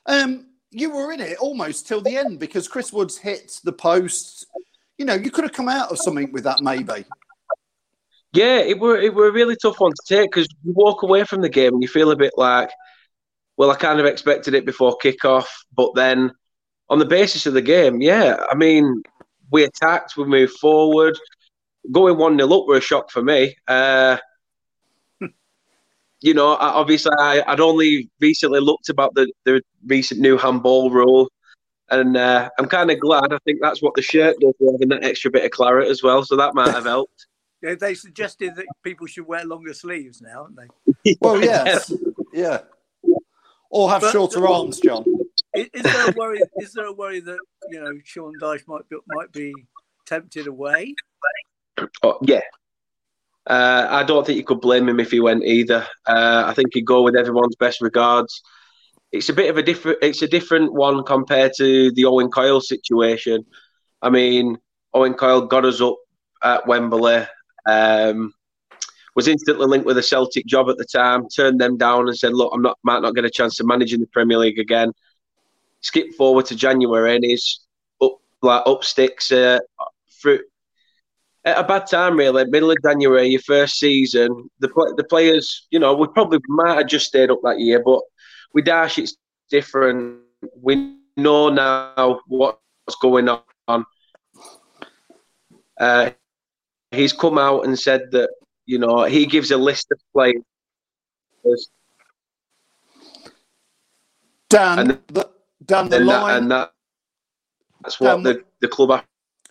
um, 0.07 0.47
you 0.71 0.91
were 0.91 1.13
in 1.13 1.21
it 1.21 1.37
almost 1.37 1.87
till 1.87 2.01
the 2.01 2.17
end 2.17 2.37
because 2.39 2.67
Chris 2.67 2.91
Woods 2.91 3.17
hit 3.17 3.59
the 3.63 3.71
post. 3.71 4.45
You 4.97 5.05
know, 5.05 5.13
you 5.13 5.31
could 5.31 5.45
have 5.45 5.53
come 5.53 5.69
out 5.69 5.89
of 5.89 5.99
something 5.99 6.31
with 6.33 6.43
that, 6.43 6.59
maybe. 6.61 7.05
Yeah, 8.33 8.57
it 8.57 8.79
were 8.79 8.97
it 8.97 9.13
were 9.13 9.27
a 9.27 9.31
really 9.31 9.55
tough 9.55 9.79
one 9.79 9.91
to 9.91 10.15
take 10.15 10.31
because 10.31 10.47
you 10.63 10.73
walk 10.73 11.03
away 11.03 11.23
from 11.23 11.41
the 11.41 11.49
game 11.49 11.73
and 11.73 11.81
you 11.81 11.87
feel 11.87 12.11
a 12.11 12.15
bit 12.15 12.33
like, 12.35 12.71
well, 13.55 13.71
I 13.71 13.75
kind 13.75 13.99
of 13.99 14.05
expected 14.05 14.53
it 14.53 14.65
before 14.65 14.97
kickoff, 15.01 15.45
but 15.73 15.93
then 15.95 16.31
on 16.89 16.99
the 16.99 17.05
basis 17.05 17.45
of 17.45 17.53
the 17.53 17.61
game, 17.61 18.01
yeah, 18.01 18.37
I 18.51 18.55
mean, 18.55 19.03
we 19.51 19.63
attacked, 19.63 20.17
we 20.17 20.25
moved 20.25 20.53
forward, 20.59 21.17
going 21.91 22.17
one 22.17 22.37
0 22.37 22.51
up 22.51 22.67
were 22.67 22.77
a 22.77 22.81
shock 22.81 23.11
for 23.11 23.23
me. 23.23 23.55
Uh, 23.67 24.17
you 26.23 26.33
know, 26.33 26.55
obviously, 26.55 27.11
I, 27.19 27.43
would 27.49 27.59
only 27.59 28.09
recently 28.21 28.61
looked 28.61 28.87
about 28.87 29.13
the, 29.13 29.29
the 29.43 29.61
recent 29.85 30.21
new 30.21 30.37
handball 30.37 30.89
rule, 30.89 31.29
and 31.91 32.15
uh, 32.15 32.49
I'm 32.57 32.67
kind 32.67 32.89
of 32.89 32.99
glad. 33.01 33.33
I 33.33 33.39
think 33.43 33.59
that's 33.61 33.81
what 33.81 33.93
the 33.95 34.01
shirt 34.01 34.37
does, 34.39 34.53
having 34.59 34.87
that 34.87 35.03
extra 35.03 35.29
bit 35.29 35.43
of 35.43 35.51
claret 35.51 35.89
as 35.89 36.01
well, 36.01 36.23
so 36.23 36.37
that 36.37 36.55
might 36.55 36.73
have 36.73 36.85
helped. 36.85 37.27
Yeah, 37.61 37.75
they 37.75 37.93
suggested 37.93 38.55
that 38.57 38.65
people 38.83 39.07
should 39.07 39.25
wear 39.25 39.45
longer 39.45 39.73
sleeves 39.73 40.21
now, 40.21 40.49
haven't 40.49 40.69
they? 41.05 41.15
well, 41.21 41.41
yes, 41.41 41.93
yeah, 42.33 42.57
or 43.69 43.89
have 43.89 44.01
but, 44.01 44.11
shorter 44.11 44.45
arms, 44.45 44.81
John. 44.81 45.05
Is, 45.55 45.69
is, 45.73 45.83
there 45.83 46.09
a 46.09 46.13
worry? 46.17 46.41
Is 46.57 46.73
there 46.73 46.87
a 46.87 46.91
worry 46.91 47.21
that 47.21 47.37
you 47.69 47.81
know 47.81 47.93
Sean 48.03 48.33
Dyche 48.41 48.67
might 48.67 48.89
be, 48.89 48.97
might 49.07 49.31
be 49.31 49.53
tempted 50.05 50.47
away? 50.47 50.93
Oh, 52.03 52.17
yeah, 52.21 52.41
uh, 53.47 53.87
I 53.89 54.03
don't 54.03 54.25
think 54.25 54.37
you 54.37 54.45
could 54.45 54.61
blame 54.61 54.87
him 54.87 54.99
if 54.99 55.11
he 55.11 55.19
went 55.19 55.43
either. 55.43 55.85
Uh, 56.05 56.43
I 56.45 56.53
think 56.53 56.69
he'd 56.73 56.85
go 56.85 57.01
with 57.01 57.15
everyone's 57.15 57.55
best 57.55 57.81
regards. 57.81 58.41
It's 59.11 59.29
a 59.29 59.33
bit 59.33 59.49
of 59.49 59.57
a 59.57 59.63
different. 59.63 59.99
It's 60.01 60.21
a 60.21 60.27
different 60.27 60.73
one 60.73 61.03
compared 61.03 61.51
to 61.57 61.91
the 61.91 62.05
Owen 62.05 62.29
Coyle 62.29 62.61
situation. 62.61 63.45
I 64.01 64.09
mean, 64.09 64.57
Owen 64.93 65.13
Coyle 65.13 65.41
got 65.41 65.65
us 65.65 65.81
up 65.81 65.97
at 66.41 66.67
Wembley. 66.67 67.25
Um, 67.65 68.33
was 69.15 69.27
instantly 69.27 69.67
linked 69.67 69.85
with 69.85 69.97
a 69.97 70.03
Celtic 70.03 70.45
job 70.45 70.69
at 70.69 70.77
the 70.77 70.85
time. 70.85 71.27
Turned 71.29 71.59
them 71.61 71.77
down 71.77 72.07
and 72.07 72.17
said, 72.17 72.33
"Look, 72.33 72.51
I'm 72.53 72.61
not 72.61 72.79
might 72.83 73.01
not 73.01 73.13
get 73.13 73.25
a 73.25 73.29
chance 73.29 73.55
to 73.57 73.65
manage 73.65 73.93
in 73.93 73.99
the 73.99 74.07
Premier 74.07 74.37
League 74.37 74.59
again." 74.59 74.91
Skip 75.81 76.13
forward 76.15 76.45
to 76.47 76.55
January 76.55 77.15
and 77.15 77.25
he's 77.25 77.59
up 78.01 78.13
like 78.41 78.63
up 78.65 78.83
sticks 78.85 79.31
uh, 79.31 79.59
through 80.21 80.39
at 81.45 81.57
a 81.57 81.63
bad 81.63 81.87
time, 81.87 82.17
really. 82.17 82.45
Middle 82.45 82.71
of 82.71 82.77
January, 82.83 83.27
your 83.27 83.41
first 83.41 83.77
season. 83.77 84.49
The 84.59 84.69
the 84.97 85.03
players, 85.03 85.67
you 85.71 85.79
know, 85.79 85.93
we 85.95 86.07
probably 86.07 86.39
might 86.47 86.77
have 86.77 86.87
just 86.87 87.07
stayed 87.07 87.31
up 87.31 87.39
that 87.43 87.59
year, 87.59 87.81
but 87.83 88.01
with 88.53 88.65
Dyche, 88.65 88.99
it's 88.99 89.17
different. 89.49 90.21
We 90.61 90.97
know 91.17 91.49
now 91.49 92.19
what's 92.27 92.59
going 93.01 93.29
on. 93.29 93.85
Uh, 95.79 96.11
he's 96.91 97.13
come 97.13 97.37
out 97.37 97.65
and 97.65 97.77
said 97.77 98.11
that 98.11 98.29
you 98.65 98.79
know 98.79 99.03
he 99.03 99.25
gives 99.25 99.51
a 99.51 99.57
list 99.57 99.91
of 99.91 99.99
players. 100.13 101.69
Dan, 104.49 104.79
and 104.79 104.89
the, 105.07 105.29
Dan, 105.65 105.89
the 105.89 105.97
and 105.97 106.05
line, 106.05 106.27
that, 106.27 106.37
and 106.37 106.51
that, 106.51 106.73
that's 107.81 107.99
what 107.99 108.15
Dan, 108.15 108.23
the, 108.23 108.43
the 108.61 108.67
club 108.67 109.03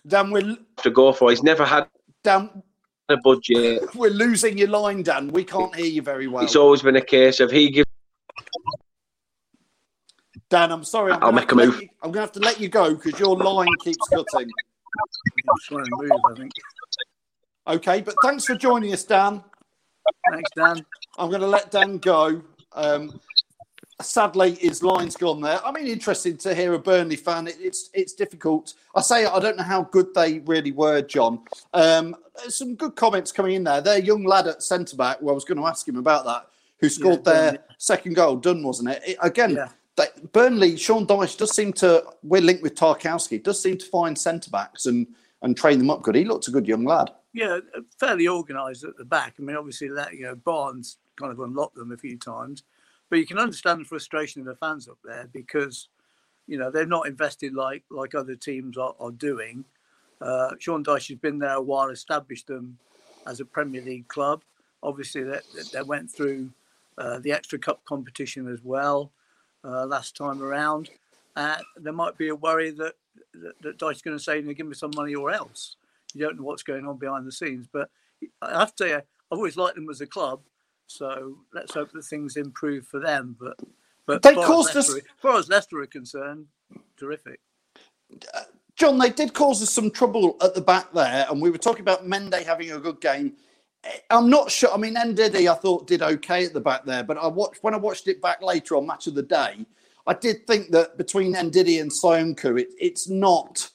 Dan, 0.05 0.31
we're, 0.31 0.57
to 0.77 0.89
go 0.91 1.13
for. 1.13 1.29
He's 1.29 1.43
never 1.43 1.65
had 1.65 1.87
Dan, 2.23 2.61
a 3.09 3.17
budget. 3.23 3.83
We're 3.95 4.09
losing 4.09 4.57
your 4.57 4.67
line, 4.67 5.03
Dan. 5.03 5.29
We 5.29 5.43
can't 5.43 5.73
hear 5.75 5.85
you 5.85 6.01
very 6.01 6.27
well. 6.27 6.43
It's 6.43 6.55
always 6.55 6.81
been 6.81 6.95
a 6.97 7.01
case 7.01 7.39
of 7.39 7.51
he 7.51 7.69
gives. 7.69 7.89
Dan, 10.49 10.71
I'm 10.71 10.83
sorry. 10.83 11.13
i 11.13 11.25
will 11.25 11.31
make 11.31 11.51
a 11.51 11.55
move. 11.55 11.81
You, 11.81 11.87
I'm 12.01 12.11
going 12.11 12.13
to 12.13 12.19
have 12.21 12.31
to 12.33 12.39
let 12.39 12.59
you 12.59 12.67
go 12.67 12.95
because 12.95 13.19
your 13.19 13.35
line 13.35 13.67
keeps 13.83 14.07
cutting. 14.09 14.49
move, 15.71 16.11
I 16.31 16.35
think. 16.35 16.51
Okay, 17.65 18.01
but 18.01 18.13
thanks 18.23 18.45
for 18.45 18.55
joining 18.55 18.93
us, 18.93 19.03
Dan. 19.03 19.43
Thanks, 20.31 20.49
Dan. 20.55 20.85
I'm 21.17 21.29
going 21.29 21.41
to 21.41 21.47
let 21.47 21.71
Dan 21.71 21.97
go. 21.97 22.41
Um, 22.73 23.19
sadly, 24.03 24.55
his 24.55 24.83
line's 24.83 25.15
gone 25.15 25.41
there. 25.41 25.65
I 25.65 25.71
mean, 25.71 25.87
interesting 25.87 26.37
to 26.37 26.53
hear 26.53 26.73
a 26.73 26.79
Burnley 26.79 27.15
fan. 27.15 27.47
It, 27.47 27.57
it's 27.59 27.89
it's 27.93 28.13
difficult. 28.13 28.73
I 28.95 29.01
say 29.01 29.25
I 29.25 29.39
don't 29.39 29.57
know 29.57 29.63
how 29.63 29.83
good 29.83 30.13
they 30.13 30.39
really 30.39 30.71
were, 30.71 31.01
John. 31.01 31.41
Um, 31.73 32.15
some 32.49 32.75
good 32.75 32.95
comments 32.95 33.31
coming 33.31 33.55
in 33.55 33.63
there. 33.63 33.81
Their 33.81 33.99
young 33.99 34.23
lad 34.23 34.47
at 34.47 34.63
centre 34.63 34.95
back. 34.95 35.21
Well, 35.21 35.33
I 35.33 35.35
was 35.35 35.45
going 35.45 35.57
to 35.57 35.65
ask 35.65 35.87
him 35.87 35.97
about 35.97 36.25
that. 36.25 36.47
Who 36.79 36.89
scored 36.89 37.21
yeah, 37.25 37.33
their 37.33 37.57
second 37.77 38.15
goal? 38.15 38.35
Dunne, 38.35 38.63
wasn't 38.63 38.89
it? 38.89 39.01
it 39.05 39.17
again, 39.21 39.51
yeah. 39.51 39.69
they, 39.95 40.05
Burnley. 40.31 40.75
Sean 40.77 41.07
Dyche 41.07 41.37
does 41.37 41.55
seem 41.55 41.73
to. 41.73 42.03
We're 42.23 42.41
linked 42.41 42.63
with 42.63 42.75
Tarkowski. 42.75 43.41
Does 43.41 43.61
seem 43.61 43.77
to 43.77 43.85
find 43.85 44.17
centre 44.17 44.49
backs 44.49 44.85
and 44.85 45.07
and 45.41 45.57
train 45.57 45.77
them 45.77 45.89
up 45.89 46.01
good. 46.01 46.15
He 46.15 46.25
looked 46.25 46.47
a 46.47 46.51
good 46.51 46.67
young 46.67 46.83
lad 46.83 47.11
yeah, 47.33 47.59
fairly 47.99 48.27
organised 48.27 48.83
at 48.83 48.95
the 48.97 49.05
back. 49.05 49.35
I 49.39 49.41
mean, 49.41 49.55
obviously 49.55 49.89
that 49.89 50.13
you 50.13 50.23
know 50.23 50.35
Barnes 50.35 50.97
kind 51.19 51.31
of 51.31 51.39
unlocked 51.39 51.75
them 51.75 51.91
a 51.91 51.97
few 51.97 52.17
times, 52.17 52.63
but 53.09 53.19
you 53.19 53.25
can 53.25 53.37
understand 53.37 53.81
the 53.81 53.85
frustration 53.85 54.41
of 54.41 54.47
the 54.47 54.55
fans 54.55 54.87
up 54.87 54.97
there 55.03 55.29
because 55.31 55.89
you 56.47 56.57
know 56.57 56.71
they're 56.71 56.85
not 56.85 57.07
invested 57.07 57.53
like 57.53 57.83
like 57.89 58.15
other 58.15 58.35
teams 58.35 58.77
are, 58.77 58.95
are 58.99 59.11
doing. 59.11 59.65
Uh, 60.21 60.51
Sean 60.59 60.83
Dyche 60.83 61.09
has 61.09 61.17
been 61.17 61.39
there 61.39 61.55
a 61.55 61.61
while, 61.61 61.89
established 61.89 62.47
them 62.47 62.77
as 63.27 63.39
a 63.39 63.45
Premier 63.45 63.81
League 63.81 64.07
club. 64.07 64.41
Obviously, 64.81 65.23
they, 65.23 65.39
they 65.73 65.81
went 65.81 66.09
through 66.09 66.49
uh, 66.97 67.19
the 67.19 67.31
extra 67.31 67.59
cup 67.59 67.83
competition 67.85 68.47
as 68.47 68.59
well 68.63 69.11
uh, 69.65 69.85
last 69.85 70.15
time 70.15 70.41
around. 70.41 70.89
Uh, 71.35 71.57
there 71.77 71.93
might 71.93 72.17
be 72.17 72.29
a 72.29 72.35
worry 72.35 72.71
that 72.71 72.93
that, 73.33 73.61
that 73.61 73.77
Dyche's 73.77 74.01
going 74.01 74.17
to 74.17 74.23
say, 74.23 74.41
"Give 74.41 74.67
me 74.67 74.75
some 74.75 74.91
money 74.95 75.15
or 75.15 75.31
else." 75.31 75.75
you 76.13 76.21
don't 76.21 76.37
know 76.37 76.43
what's 76.43 76.63
going 76.63 76.87
on 76.87 76.97
behind 76.97 77.25
the 77.25 77.31
scenes. 77.31 77.67
But 77.71 77.89
I 78.41 78.59
have 78.59 78.75
to 78.75 78.83
say, 78.83 78.93
I've 78.93 79.03
always 79.31 79.57
liked 79.57 79.75
them 79.75 79.89
as 79.89 80.01
a 80.01 80.07
club. 80.07 80.41
So 80.93 81.39
let's 81.53 81.73
hope 81.73 81.91
that 81.91 82.05
things 82.05 82.37
improve 82.37 82.87
for 82.87 82.99
them. 82.99 83.35
But 83.39 83.57
but 84.05 84.21
they 84.21 84.35
caused 84.35 84.75
us, 84.75 84.93
as 84.93 85.01
far 85.21 85.37
as 85.37 85.49
Leicester 85.49 85.79
are 85.79 85.87
concerned, 85.87 86.45
terrific. 86.97 87.39
Uh, 88.33 88.41
John, 88.75 88.99
they 88.99 89.09
did 89.09 89.33
cause 89.33 89.61
us 89.63 89.71
some 89.71 89.89
trouble 89.89 90.35
at 90.41 90.53
the 90.53 90.61
back 90.61 90.93
there, 90.93 91.25
and 91.29 91.41
we 91.41 91.49
were 91.49 91.57
talking 91.57 91.81
about 91.81 92.05
Mendy 92.05 92.43
having 92.43 92.71
a 92.71 92.79
good 92.79 93.01
game. 93.01 93.33
Eh, 93.83 93.89
I'm 94.11 94.29
not 94.29 94.51
sure. 94.51 94.71
I 94.71 94.77
mean, 94.77 94.95
Ndidi, 94.95 95.49
I 95.49 95.55
thought 95.55 95.87
did 95.87 96.01
okay 96.03 96.45
at 96.45 96.53
the 96.53 96.61
back 96.61 96.85
there, 96.85 97.03
but 97.03 97.17
I 97.17 97.27
watched 97.27 97.63
when 97.63 97.73
I 97.73 97.77
watched 97.77 98.07
it 98.07 98.21
back 98.21 98.43
later 98.43 98.75
on 98.75 98.85
Match 98.85 99.07
of 99.07 99.15
the 99.15 99.23
Day. 99.23 99.65
I 100.05 100.13
did 100.13 100.45
think 100.45 100.69
that 100.71 100.97
between 100.97 101.33
Ndidi 101.33 101.81
and 101.81 101.89
Söyüncü, 101.89 102.59
it, 102.59 102.67
it's 102.79 103.09
not 103.09 103.69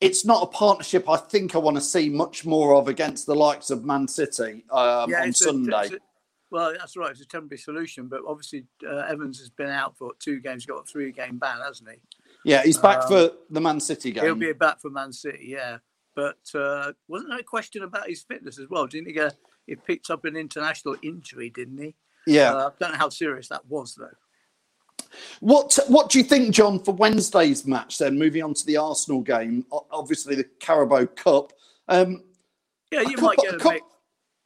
it's 0.00 0.24
not 0.24 0.42
a 0.42 0.46
partnership 0.46 1.08
I 1.08 1.16
think 1.16 1.54
I 1.54 1.58
want 1.58 1.76
to 1.76 1.80
see 1.80 2.08
much 2.08 2.44
more 2.44 2.74
of 2.74 2.88
against 2.88 3.26
the 3.26 3.34
likes 3.34 3.70
of 3.70 3.84
Man 3.84 4.06
City 4.06 4.64
um, 4.70 5.10
yeah, 5.10 5.22
on 5.22 5.32
Sunday. 5.32 5.72
A, 5.72 5.94
a, 5.94 5.98
well, 6.50 6.74
that's 6.78 6.96
right. 6.96 7.10
It's 7.10 7.20
a 7.20 7.26
temporary 7.26 7.58
solution, 7.58 8.08
but 8.08 8.20
obviously 8.26 8.64
uh, 8.86 9.04
Evans 9.08 9.38
has 9.38 9.50
been 9.50 9.68
out 9.68 9.96
for 9.96 10.12
two 10.18 10.40
games. 10.40 10.64
He's 10.64 10.66
Got 10.66 10.80
a 10.80 10.84
three-game 10.84 11.38
ban, 11.38 11.58
hasn't 11.64 11.90
he? 11.90 11.96
Yeah, 12.44 12.62
he's 12.62 12.78
back 12.78 13.02
um, 13.02 13.08
for 13.08 13.30
the 13.50 13.60
Man 13.60 13.80
City 13.80 14.12
game. 14.12 14.24
He'll 14.24 14.34
be 14.34 14.52
back 14.52 14.80
for 14.80 14.90
Man 14.90 15.12
City. 15.12 15.46
Yeah, 15.48 15.78
but 16.14 16.38
uh, 16.54 16.92
wasn't 17.08 17.30
there 17.30 17.40
a 17.40 17.44
question 17.44 17.82
about 17.82 18.08
his 18.08 18.22
fitness 18.22 18.58
as 18.58 18.68
well? 18.68 18.86
Didn't 18.86 19.08
he 19.08 19.12
get? 19.12 19.34
He 19.66 19.76
picked 19.76 20.10
up 20.10 20.24
an 20.24 20.36
international 20.36 20.96
injury, 21.02 21.50
didn't 21.50 21.78
he? 21.78 21.94
Yeah. 22.26 22.54
Uh, 22.54 22.68
I 22.68 22.70
don't 22.80 22.92
know 22.92 22.98
how 22.98 23.08
serious 23.08 23.48
that 23.48 23.66
was 23.66 23.94
though. 23.94 24.08
What 25.40 25.78
What 25.88 26.10
do 26.10 26.18
you 26.18 26.24
think, 26.24 26.54
John, 26.54 26.78
for 26.80 26.92
Wednesday's 26.92 27.66
match? 27.66 27.98
Then 27.98 28.18
moving 28.18 28.42
on 28.42 28.54
to 28.54 28.66
the 28.66 28.76
Arsenal 28.76 29.20
game, 29.20 29.64
obviously 29.90 30.34
the 30.34 30.44
Carabao 30.44 31.06
Cup. 31.06 31.52
Um, 31.88 32.24
yeah, 32.90 33.02
you 33.02 33.16
might 33.18 33.38
get 33.38 33.54
a, 33.54 33.58
You 33.58 33.58
might 33.58 33.58
The 33.58 33.58
get 33.58 33.62
cup 33.62 33.74
a 33.74 33.80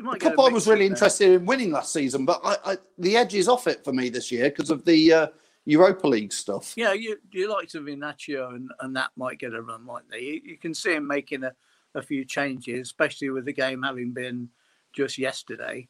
I 0.07 0.53
was 0.53 0.67
really 0.67 0.87
interested 0.87 1.31
in 1.31 1.47
winning 1.47 1.73
last 1.73 1.93
season, 1.93 2.25
but 2.25 2.41
I, 2.45 2.57
I, 2.65 2.77
the 2.99 3.17
edge 3.17 3.35
is 3.35 3.49
off 3.49 3.67
it 3.67 3.85
for 3.85 3.93
me 3.93 4.09
this 4.09 4.31
year 4.31 4.51
because 4.51 4.71
of 4.71 4.85
the 4.85 5.13
uh, 5.13 5.27
Europa 5.65 6.07
League 6.07 6.33
stuff. 6.33 6.73
Yeah, 6.77 6.93
you 6.93 7.19
you 7.31 7.51
like 7.51 7.69
to 7.69 7.81
Vinaccio 7.81 8.55
and, 8.55 8.71
and 8.81 8.97
that 8.97 9.11
might 9.17 9.39
get 9.39 9.55
a 9.55 9.63
run, 9.63 9.85
might 9.85 10.09
they? 10.11 10.21
You, 10.21 10.41
you 10.45 10.59
can 10.59 10.75
see 10.75 10.95
him 10.95 11.07
making 11.07 11.45
a, 11.45 11.53
a 11.95 12.03
few 12.03 12.25
changes, 12.25 12.89
especially 12.89 13.31
with 13.31 13.45
the 13.45 13.53
game 13.53 13.83
having 13.83 14.13
been 14.13 14.49
just 14.93 15.19
yesterday. 15.19 15.89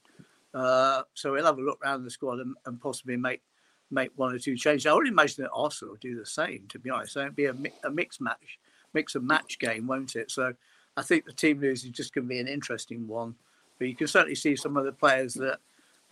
Uh, 0.54 1.02
so 1.14 1.32
we'll 1.32 1.46
have 1.46 1.58
a 1.58 1.62
look 1.62 1.80
around 1.82 2.04
the 2.04 2.10
squad 2.10 2.38
and, 2.38 2.54
and 2.66 2.80
possibly 2.80 3.16
make 3.16 3.42
make 3.90 4.10
one 4.16 4.34
or 4.34 4.38
two 4.38 4.56
changes. 4.56 4.86
I 4.86 4.92
would 4.92 5.06
imagine 5.06 5.44
that 5.44 5.50
Arsenal 5.54 5.92
will 5.92 5.98
do 5.98 6.18
the 6.18 6.26
same. 6.26 6.66
To 6.68 6.78
be 6.78 6.90
honest, 6.90 7.14
so 7.14 7.20
it'll 7.20 7.32
be 7.32 7.46
a, 7.46 7.54
mi- 7.54 7.72
a 7.84 7.90
mixed 7.90 8.20
match, 8.20 8.58
mix 8.94 9.14
and 9.14 9.26
match 9.26 9.58
game, 9.58 9.86
won't 9.86 10.16
it? 10.16 10.30
So 10.30 10.52
I 10.96 11.02
think 11.02 11.24
the 11.24 11.32
team 11.32 11.60
news 11.60 11.84
is 11.84 11.90
just 11.90 12.14
going 12.14 12.24
to 12.24 12.28
be 12.28 12.40
an 12.40 12.48
interesting 12.48 13.08
one. 13.08 13.34
But 13.82 13.88
you 13.88 13.96
can 13.96 14.06
certainly 14.06 14.36
see 14.36 14.54
some 14.54 14.76
of 14.76 14.84
the 14.84 14.92
players 14.92 15.34
that 15.34 15.58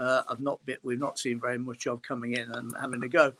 uh, 0.01 0.23
have 0.29 0.41
not 0.41 0.59
been, 0.67 0.79
we've 0.83 0.99
not 0.99 1.21
seen 1.21 1.39
very 1.39 1.57
much 1.57 1.87
of 1.87 2.03
coming 2.03 2.33
in 2.33 2.51
and 2.51 2.75
having 2.81 3.01
a 3.05 3.09
go. 3.09 3.33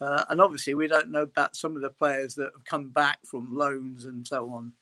Uh, 0.00 0.24
and 0.30 0.40
obviously, 0.40 0.72
we 0.72 0.88
don't 0.88 1.10
know 1.10 1.20
about 1.20 1.54
some 1.54 1.76
of 1.76 1.82
the 1.82 1.90
players 1.90 2.34
that 2.36 2.50
have 2.54 2.64
come 2.64 2.88
back 2.88 3.18
from 3.26 3.54
loans 3.54 4.06
and 4.06 4.26
so 4.26 4.48
on. 4.48 4.72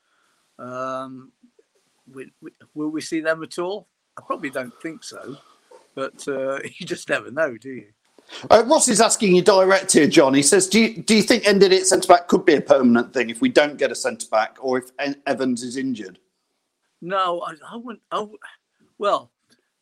Um, 0.64 1.32
we, 2.14 2.30
we, 2.40 2.52
will 2.74 2.90
we 2.90 3.00
see 3.00 3.18
them 3.18 3.42
at 3.42 3.58
all? 3.58 3.88
I 4.16 4.22
probably 4.24 4.50
don't 4.50 4.72
think 4.80 5.02
so, 5.02 5.36
but 5.96 6.28
uh, 6.28 6.60
you 6.62 6.86
just 6.86 7.08
never 7.08 7.32
know, 7.32 7.56
do 7.56 7.70
you? 7.70 7.86
Uh, 8.52 8.62
Ross 8.68 8.86
is 8.86 9.00
asking 9.00 9.34
you 9.34 9.42
direct 9.42 9.92
here, 9.94 10.06
John. 10.06 10.32
He 10.32 10.44
says, 10.44 10.68
"Do 10.68 10.78
you 10.78 11.02
do 11.02 11.16
you 11.16 11.22
think 11.24 11.42
Ndidi 11.42 11.80
at 11.80 11.86
centre 11.88 12.06
back 12.06 12.28
could 12.28 12.44
be 12.44 12.54
a 12.54 12.60
permanent 12.60 13.12
thing 13.12 13.30
if 13.30 13.40
we 13.40 13.48
don't 13.48 13.78
get 13.78 13.90
a 13.90 13.96
centre 13.96 14.28
back 14.30 14.58
or 14.60 14.78
if 14.78 14.92
Evans 15.26 15.64
is 15.64 15.76
injured?" 15.76 16.20
No, 17.00 17.40
I, 17.40 17.54
I 17.68 17.76
wouldn't. 17.76 18.02
I, 18.12 18.28
well, 19.02 19.32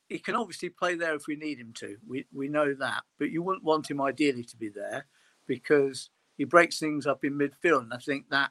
he 0.08 0.18
can 0.18 0.34
obviously 0.34 0.70
play 0.70 0.94
there 0.94 1.14
if 1.14 1.26
we 1.26 1.36
need 1.36 1.58
him 1.58 1.74
to. 1.74 1.98
We 2.08 2.24
we 2.32 2.48
know 2.48 2.72
that, 2.72 3.02
but 3.18 3.30
you 3.30 3.42
wouldn't 3.42 3.64
want 3.64 3.90
him 3.90 4.00
ideally 4.00 4.44
to 4.44 4.56
be 4.56 4.70
there 4.70 5.04
because 5.46 6.08
he 6.38 6.44
breaks 6.44 6.78
things 6.78 7.06
up 7.06 7.22
in 7.22 7.34
midfield, 7.34 7.82
and 7.82 7.92
I 7.92 7.98
think 7.98 8.30
that 8.30 8.50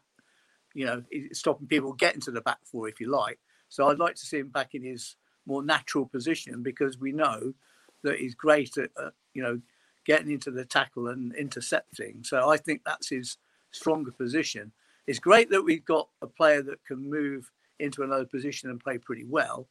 you 0.75 0.85
know 0.85 1.03
is 1.11 1.39
stopping 1.39 1.65
people 1.65 1.93
getting 1.93 2.21
to 2.21 2.31
the 2.31 2.41
back 2.41 2.59
four, 2.63 2.87
if 2.87 2.99
you 2.99 3.09
like. 3.09 3.39
So 3.67 3.87
I'd 3.87 3.97
like 3.97 4.13
to 4.15 4.25
see 4.27 4.37
him 4.37 4.49
back 4.49 4.75
in 4.75 4.83
his 4.83 5.15
more 5.47 5.63
natural 5.63 6.05
position 6.05 6.61
because 6.61 6.99
we 6.99 7.13
know 7.13 7.55
that 8.03 8.19
he's 8.19 8.35
great 8.35 8.77
at 8.77 8.91
uh, 8.95 9.09
you 9.33 9.41
know 9.41 9.59
getting 10.05 10.29
into 10.29 10.51
the 10.51 10.65
tackle 10.65 11.07
and 11.07 11.33
intercepting. 11.33 12.23
So 12.23 12.47
I 12.47 12.57
think 12.57 12.81
that's 12.85 13.09
his 13.09 13.37
stronger 13.71 14.11
position. 14.11 14.71
It's 15.07 15.19
great 15.19 15.49
that 15.49 15.63
we've 15.63 15.85
got 15.85 16.09
a 16.21 16.27
player 16.27 16.61
that 16.61 16.85
can 16.85 17.09
move 17.09 17.49
into 17.79 18.03
another 18.03 18.25
position 18.25 18.69
and 18.69 18.79
play 18.79 18.99
pretty 18.99 19.25
well, 19.25 19.67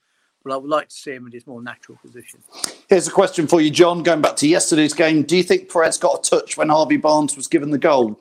I 0.53 0.57
would 0.57 0.71
like 0.71 0.89
to 0.89 0.95
see 0.95 1.13
him 1.13 1.27
in 1.27 1.33
his 1.33 1.47
more 1.47 1.63
natural 1.63 1.99
position. 1.99 2.43
Here's 2.89 3.09
a 3.09 3.11
question 3.11 3.47
for 3.47 3.61
you, 3.61 3.71
John. 3.71 4.03
Going 4.03 4.21
back 4.21 4.37
to 4.37 4.49
yesterday's 4.49 4.95
game, 4.95 5.23
do 5.23 5.37
you 5.37 5.43
think 5.43 5.71
Perez 5.73 5.99
got 5.99 6.19
a 6.27 6.31
touch 6.31 6.57
when 6.57 6.69
Harvey 6.69 6.97
Barnes 6.97 7.37
was 7.37 7.47
given 7.49 7.71
the 7.71 7.79
goal? 7.79 8.19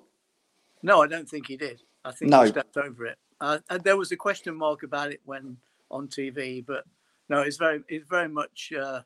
No, 0.83 1.01
I 1.01 1.07
don't 1.07 1.27
think 1.27 1.47
he 1.47 1.57
did. 1.57 1.81
I 2.05 2.11
think 2.11 2.31
No. 2.31 2.43
he 2.43 2.49
stepped 2.49 2.77
over 2.77 3.05
it. 3.05 3.17
Uh, 3.39 3.59
and 3.69 3.83
there 3.83 3.97
was 3.97 4.11
a 4.11 4.17
question 4.17 4.55
mark 4.55 4.83
about 4.83 5.11
it 5.11 5.21
when 5.25 5.57
on 5.91 6.07
TV, 6.07 6.65
but 6.65 6.83
no, 7.29 7.41
it's 7.41 7.57
very, 7.57 7.83
it's 7.87 8.07
very 8.09 8.27
much 8.27 8.71
uh, 8.79 9.01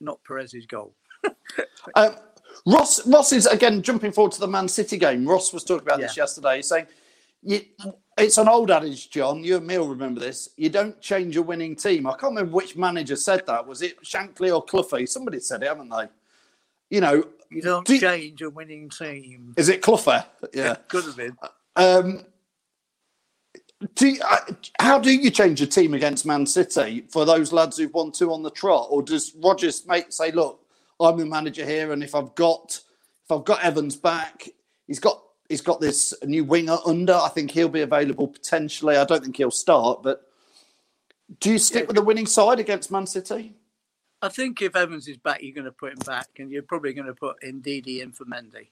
not 0.00 0.22
Perez's 0.24 0.66
goal. 0.66 0.94
Um, 1.94 2.16
Ross, 2.66 3.06
Ross 3.06 3.32
is 3.32 3.46
again 3.46 3.82
jumping 3.82 4.12
forward 4.12 4.32
to 4.32 4.40
the 4.40 4.48
Man 4.48 4.68
City 4.68 4.96
game. 4.98 5.26
Ross 5.26 5.52
was 5.52 5.64
talking 5.64 5.86
about 5.86 6.00
this 6.00 6.16
yesterday, 6.16 6.60
saying 6.60 6.86
you, 7.42 7.60
it's 8.18 8.38
an 8.38 8.48
old 8.48 8.70
adage, 8.70 9.10
John. 9.10 9.42
You 9.44 9.56
and 9.56 9.66
me 9.66 9.78
will 9.78 9.88
remember 9.88 10.20
this. 10.20 10.48
You 10.56 10.68
don't 10.68 11.00
change 11.00 11.36
a 11.36 11.42
winning 11.42 11.76
team. 11.76 12.06
I 12.06 12.10
can't 12.12 12.32
remember 12.34 12.52
which 12.52 12.76
manager 12.76 13.16
said 13.16 13.46
that. 13.46 13.66
Was 13.66 13.82
it 13.82 14.02
Shankly 14.02 14.54
or 14.54 14.64
Cloughy? 14.64 15.08
Somebody 15.08 15.40
said 15.40 15.62
it, 15.62 15.68
haven't 15.68 15.88
they? 15.90 16.06
You 16.90 17.00
know, 17.00 17.24
You 17.50 17.62
don't 17.62 17.86
Do 17.86 17.94
you- 17.94 18.00
change 18.00 18.42
a 18.42 18.50
winning 18.50 18.90
team. 18.90 19.54
is 19.56 19.68
it 19.68 19.80
Cloughy? 19.82 20.24
Yeah. 20.52 20.74
Could 20.88 21.04
have 21.04 21.16
been. 21.16 21.36
Um, 21.76 22.24
do 23.94 24.08
you, 24.08 24.20
uh, 24.28 24.38
how 24.80 24.98
do 24.98 25.14
you 25.14 25.30
change 25.30 25.60
a 25.60 25.66
team 25.66 25.94
against 25.94 26.26
Man 26.26 26.44
City 26.46 27.04
for 27.10 27.24
those 27.24 27.52
lads 27.52 27.76
who've 27.78 27.94
won 27.94 28.10
two 28.10 28.32
on 28.32 28.42
the 28.42 28.50
trot, 28.50 28.88
or 28.90 29.02
does 29.02 29.32
Rodgers 29.36 29.86
make 29.86 30.12
say, 30.12 30.32
"Look, 30.32 30.60
I'm 30.98 31.16
the 31.16 31.24
manager 31.24 31.64
here, 31.64 31.92
and 31.92 32.02
if 32.02 32.14
I've 32.16 32.34
got 32.34 32.80
if 33.24 33.30
I've 33.30 33.44
got 33.44 33.62
Evans 33.62 33.94
back, 33.94 34.48
he's 34.88 34.98
got 34.98 35.22
he's 35.48 35.60
got 35.60 35.80
this 35.80 36.14
new 36.24 36.44
winger 36.44 36.78
under. 36.86 37.14
I 37.14 37.28
think 37.28 37.50
he'll 37.50 37.68
be 37.68 37.82
available 37.82 38.28
potentially. 38.28 38.96
I 38.96 39.04
don't 39.04 39.22
think 39.22 39.36
he'll 39.36 39.50
start, 39.50 40.02
but 40.02 40.22
do 41.40 41.50
you 41.50 41.58
stick 41.58 41.86
with 41.86 41.96
the 41.96 42.02
winning 42.02 42.26
side 42.26 42.58
against 42.58 42.90
Man 42.90 43.06
City? 43.06 43.54
I 44.20 44.28
think 44.28 44.62
if 44.62 44.74
Evans 44.74 45.06
is 45.06 45.16
back, 45.16 45.42
you're 45.42 45.54
going 45.54 45.64
to 45.64 45.72
put 45.72 45.92
him 45.92 45.98
back, 46.04 46.26
and 46.38 46.50
you're 46.50 46.62
probably 46.62 46.92
going 46.92 47.06
to 47.06 47.14
put 47.14 47.36
Ndidi 47.42 48.00
in 48.00 48.12
for 48.12 48.24
Mendy. 48.24 48.68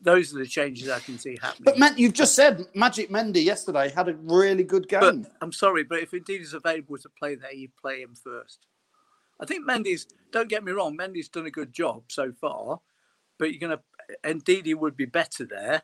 Those 0.00 0.34
are 0.34 0.38
the 0.38 0.46
changes 0.46 0.88
I 0.88 1.00
can 1.00 1.18
see 1.18 1.38
happening. 1.40 1.64
But 1.64 1.78
man, 1.78 1.94
you've 1.96 2.14
just 2.14 2.34
said 2.34 2.66
Magic 2.74 3.10
Mendy 3.10 3.44
yesterday 3.44 3.90
had 3.90 4.08
a 4.08 4.14
really 4.14 4.64
good 4.64 4.86
But 4.90 5.12
game. 5.12 5.26
I'm 5.42 5.52
sorry, 5.52 5.84
but 5.84 6.00
if 6.00 6.10
Ndidi's 6.12 6.54
available 6.54 6.96
to 6.98 7.08
play 7.10 7.34
there, 7.34 7.52
you 7.52 7.68
play 7.80 8.00
him 8.00 8.14
first. 8.14 8.66
I 9.38 9.44
think 9.44 9.68
Mendy's. 9.68 10.06
Don't 10.32 10.48
get 10.48 10.64
me 10.64 10.72
wrong, 10.72 10.96
Mendy's 10.96 11.28
done 11.28 11.46
a 11.46 11.50
good 11.50 11.72
job 11.72 12.04
so 12.08 12.32
far, 12.32 12.80
but 13.38 13.50
you're 13.50 13.60
going 13.60 13.76
to. 13.76 13.82
Ndidi 14.24 14.74
would 14.74 14.96
be 14.96 15.04
better 15.06 15.44
there, 15.44 15.82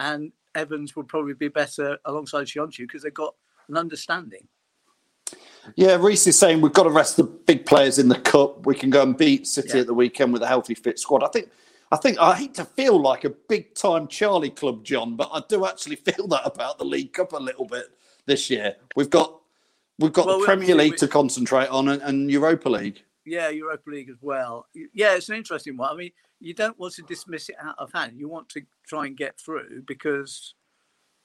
and 0.00 0.32
Evans 0.54 0.94
would 0.96 1.08
probably 1.08 1.34
be 1.34 1.48
better 1.48 1.98
alongside 2.04 2.46
Söyüncü 2.46 2.78
because 2.78 3.02
they've 3.02 3.14
got 3.14 3.34
an 3.68 3.76
understanding. 3.76 4.46
Yeah, 5.76 5.96
Reese 6.00 6.26
is 6.26 6.38
saying 6.38 6.60
we've 6.60 6.72
got 6.72 6.82
to 6.84 6.90
rest 6.90 7.16
the 7.16 7.22
big 7.24 7.64
players 7.66 7.98
in 7.98 8.08
the 8.08 8.18
cup. 8.18 8.66
We 8.66 8.74
can 8.74 8.90
go 8.90 9.02
and 9.02 9.16
beat 9.16 9.46
City 9.46 9.68
Yeah. 9.74 9.80
at 9.82 9.86
the 9.86 9.94
weekend 9.94 10.32
with 10.32 10.42
a 10.42 10.46
healthy, 10.46 10.74
fit 10.74 10.98
squad. 10.98 11.22
I 11.22 11.28
think, 11.28 11.50
I 11.92 11.96
think, 11.96 12.18
I 12.18 12.34
hate 12.34 12.54
to 12.54 12.64
feel 12.64 13.00
like 13.00 13.24
a 13.24 13.30
big 13.30 13.74
time 13.74 14.08
Charlie 14.08 14.50
club, 14.50 14.84
John, 14.84 15.14
but 15.16 15.30
I 15.32 15.40
do 15.48 15.64
actually 15.64 15.96
feel 16.08 16.26
that 16.28 16.42
about 16.44 16.78
the 16.78 16.84
League 16.84 17.12
Cup 17.12 17.32
a 17.32 17.36
little 17.38 17.64
bit 17.66 17.86
this 18.26 18.50
year. 18.50 18.76
We've 18.96 19.08
got, 19.10 19.40
we've 20.00 20.12
got 20.12 20.26
Well, 20.26 20.40
the 20.40 20.44
Premier 20.46 20.68
we- 20.76 20.82
League 20.82 20.96
to 20.96 21.06
concentrate 21.08 21.68
on 21.68 21.88
and, 21.88 22.02
and 22.02 22.30
Europa 22.30 22.68
League. 22.68 23.04
Yeah, 23.24 23.48
Europa 23.50 23.90
League 23.90 24.10
as 24.10 24.16
well. 24.20 24.66
Yeah, 24.92 25.14
it's 25.14 25.28
an 25.28 25.36
interesting 25.36 25.76
one. 25.76 25.92
I 25.92 25.96
mean, 25.96 26.12
you 26.40 26.54
don't 26.54 26.78
want 26.78 26.94
to 26.94 27.02
dismiss 27.02 27.48
it 27.48 27.56
out 27.62 27.76
of 27.78 27.92
hand. 27.92 28.18
You 28.18 28.28
want 28.28 28.48
to 28.50 28.62
try 28.86 29.06
and 29.06 29.16
get 29.16 29.38
through 29.38 29.82
because, 29.86 30.54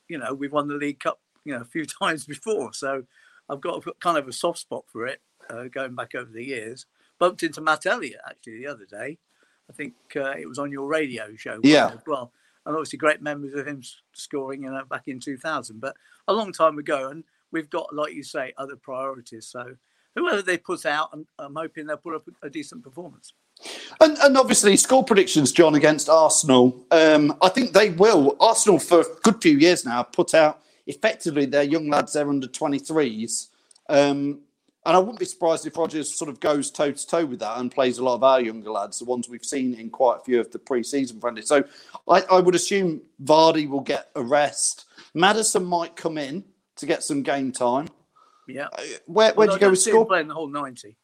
you 0.08 0.18
know, 0.18 0.34
we've 0.34 0.52
won 0.52 0.68
the 0.68 0.76
League 0.76 1.00
Cup, 1.00 1.20
you 1.44 1.54
know, 1.54 1.62
a 1.62 1.66
few 1.66 1.86
times 2.02 2.26
before. 2.26 2.74
So 2.74 3.04
I've 3.50 3.62
got 3.62 3.86
a- 3.86 3.94
kind 4.00 4.18
of 4.18 4.28
a 4.28 4.34
soft 4.34 4.60
spot 4.60 4.86
for 4.88 5.08
it 5.08 5.22
uh, 5.50 5.64
going 5.66 5.96
back 5.96 6.14
over 6.16 6.32
the 6.32 6.44
years. 6.44 6.86
Bumped 7.20 7.42
into 7.42 7.62
Matt 7.62 7.88
Elliott 7.88 8.22
actually 8.30 8.60
the 8.60 8.68
other 8.68 8.86
day. 8.86 9.18
I 9.70 9.74
think 9.74 9.96
uh, 10.16 10.32
it 10.38 10.48
was 10.48 10.60
on 10.60 10.72
your 10.72 10.88
radio 10.88 11.36
show. 11.36 11.60
Yeah. 11.64 11.88
As 11.88 12.00
well. 12.06 12.32
And 12.66 12.76
obviously 12.76 13.00
great 13.00 13.22
memories 13.22 13.54
of 13.56 13.66
him 13.66 13.82
scoring 14.14 14.64
you 14.64 14.70
know, 14.70 14.84
back 14.86 15.08
in 15.08 15.20
2000, 15.20 15.80
but 15.80 15.96
a 16.28 16.34
long 16.34 16.52
time 16.52 16.78
ago. 16.78 17.10
And 17.10 17.24
we've 17.52 17.70
got, 17.70 17.96
like 17.96 18.14
you 18.14 18.24
say, 18.24 18.54
other 18.58 18.76
priorities. 18.76 19.48
So 19.48 19.76
whoever 20.18 20.42
they 20.42 20.58
put 20.58 20.86
out, 20.86 21.10
I'm, 21.14 21.28
I'm 21.40 21.56
hoping 21.56 21.88
they'll 21.88 21.98
put 21.98 22.16
up 22.16 22.28
a 22.42 22.50
decent 22.50 22.84
performance. 22.84 23.34
And, 24.02 24.18
and 24.18 24.38
obviously, 24.38 24.78
score 24.78 25.04
predictions, 25.04 25.52
John, 25.52 25.76
against 25.76 26.10
Arsenal. 26.10 26.86
Um, 26.92 27.36
I 27.42 27.50
think 27.50 27.74
they 27.74 27.90
will. 27.90 28.36
Arsenal, 28.40 28.80
for 28.80 29.02
a 29.02 29.06
good 29.24 29.42
few 29.42 29.58
years 29.58 29.86
now, 29.86 30.04
put 30.04 30.34
out 30.34 30.62
effectively 30.86 31.46
their 31.46 31.64
young 31.64 31.90
lads, 31.90 32.14
their 32.14 32.30
under 32.30 32.48
23s. 32.48 33.48
Um, 33.90 34.42
and 34.86 34.96
I 34.96 35.00
wouldn't 35.00 35.20
be 35.20 35.26
surprised 35.26 35.66
if 35.68 35.76
Rodgers 35.76 36.14
sort 36.14 36.30
of 36.30 36.40
goes 36.40 36.72
toe 36.72 36.92
to 36.92 37.08
toe 37.08 37.26
with 37.26 37.40
that 37.40 37.58
and 37.58 37.70
plays 37.70 37.98
a 37.98 38.04
lot 38.04 38.16
of 38.16 38.24
our 38.24 38.40
younger 38.40 38.72
lads, 38.72 39.00
the 39.00 39.06
ones 39.06 39.28
we've 39.28 39.44
seen 39.44 39.74
in 39.74 39.90
quite 39.90 40.20
a 40.22 40.24
few 40.24 40.40
of 40.40 40.50
the 40.52 40.60
pre 40.60 40.82
season 40.82 41.20
friendlies. 41.20 41.48
So 41.48 41.66
I, 42.08 42.22
I 42.32 42.40
would 42.40 42.56
assume 42.56 43.02
Vardy 43.22 43.68
will 43.68 43.82
get 43.82 44.10
a 44.16 44.22
rest. 44.22 44.86
Maddison 45.14 45.66
might 45.66 45.98
come 45.98 46.18
in 46.18 46.46
to 46.78 46.86
get 46.86 47.04
some 47.04 47.22
game 47.22 47.52
time. 47.52 47.90
Yeah. 48.48 48.68
Where, 49.06 49.34
where'd 49.34 49.50
Although 49.50 49.54
you 49.54 49.60
go 49.60 49.70
with 49.70 49.76
don't 49.76 49.76
see 49.76 49.90
him 49.92 49.96
score? 49.96 50.06
playing 50.06 50.28
the 50.28 50.34
whole 50.34 50.48
90. 50.50 50.96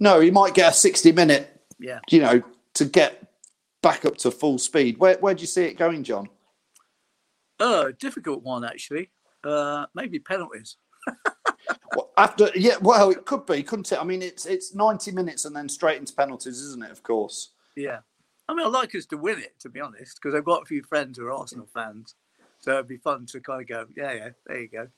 No, 0.00 0.20
he 0.20 0.30
might 0.30 0.54
get 0.54 0.70
a 0.72 0.74
60 0.74 1.12
minute 1.12 1.60
Yeah. 1.78 2.00
you 2.10 2.20
know, 2.20 2.42
to 2.74 2.84
get 2.84 3.26
back 3.82 4.04
up 4.04 4.16
to 4.18 4.30
full 4.30 4.58
speed. 4.58 4.98
Where 4.98 5.16
where 5.18 5.34
do 5.34 5.40
you 5.42 5.46
see 5.46 5.64
it 5.64 5.74
going, 5.76 6.04
John? 6.04 6.28
Uh, 7.60 7.92
difficult 7.98 8.42
one 8.42 8.64
actually. 8.64 9.10
Uh, 9.42 9.86
maybe 9.94 10.18
penalties. 10.18 10.76
Well, 11.96 12.10
after 12.16 12.48
yeah, 12.56 12.76
well, 12.80 13.10
it 13.10 13.24
could 13.24 13.46
be, 13.46 13.62
couldn't 13.62 13.92
it? 13.92 14.00
I 14.00 14.04
mean, 14.04 14.20
it's 14.20 14.46
it's 14.46 14.74
ninety 14.74 15.12
minutes 15.12 15.44
and 15.44 15.54
then 15.54 15.68
straight 15.68 15.98
into 15.98 16.12
penalties, 16.12 16.60
isn't 16.60 16.82
it? 16.84 16.90
Of 16.90 17.04
course. 17.04 17.52
Yeah. 17.76 17.98
I 18.48 18.54
mean, 18.54 18.66
I'd 18.66 18.72
like 18.72 18.94
us 18.96 19.06
to 19.06 19.16
win 19.16 19.38
it, 19.38 19.54
to 19.60 19.68
be 19.68 19.80
honest, 19.80 20.18
because 20.20 20.34
I've 20.34 20.44
got 20.44 20.62
a 20.62 20.66
few 20.66 20.82
friends 20.82 21.16
who 21.18 21.26
are 21.26 21.32
Arsenal 21.32 21.68
fans. 21.72 22.16
So 22.58 22.72
it'd 22.72 22.88
be 22.88 22.96
fun 22.96 23.26
to 23.26 23.40
kind 23.40 23.62
of 23.62 23.68
go, 23.68 23.86
yeah, 23.96 24.12
yeah, 24.12 24.28
there 24.46 24.60
you 24.60 24.68
go. 24.68 24.88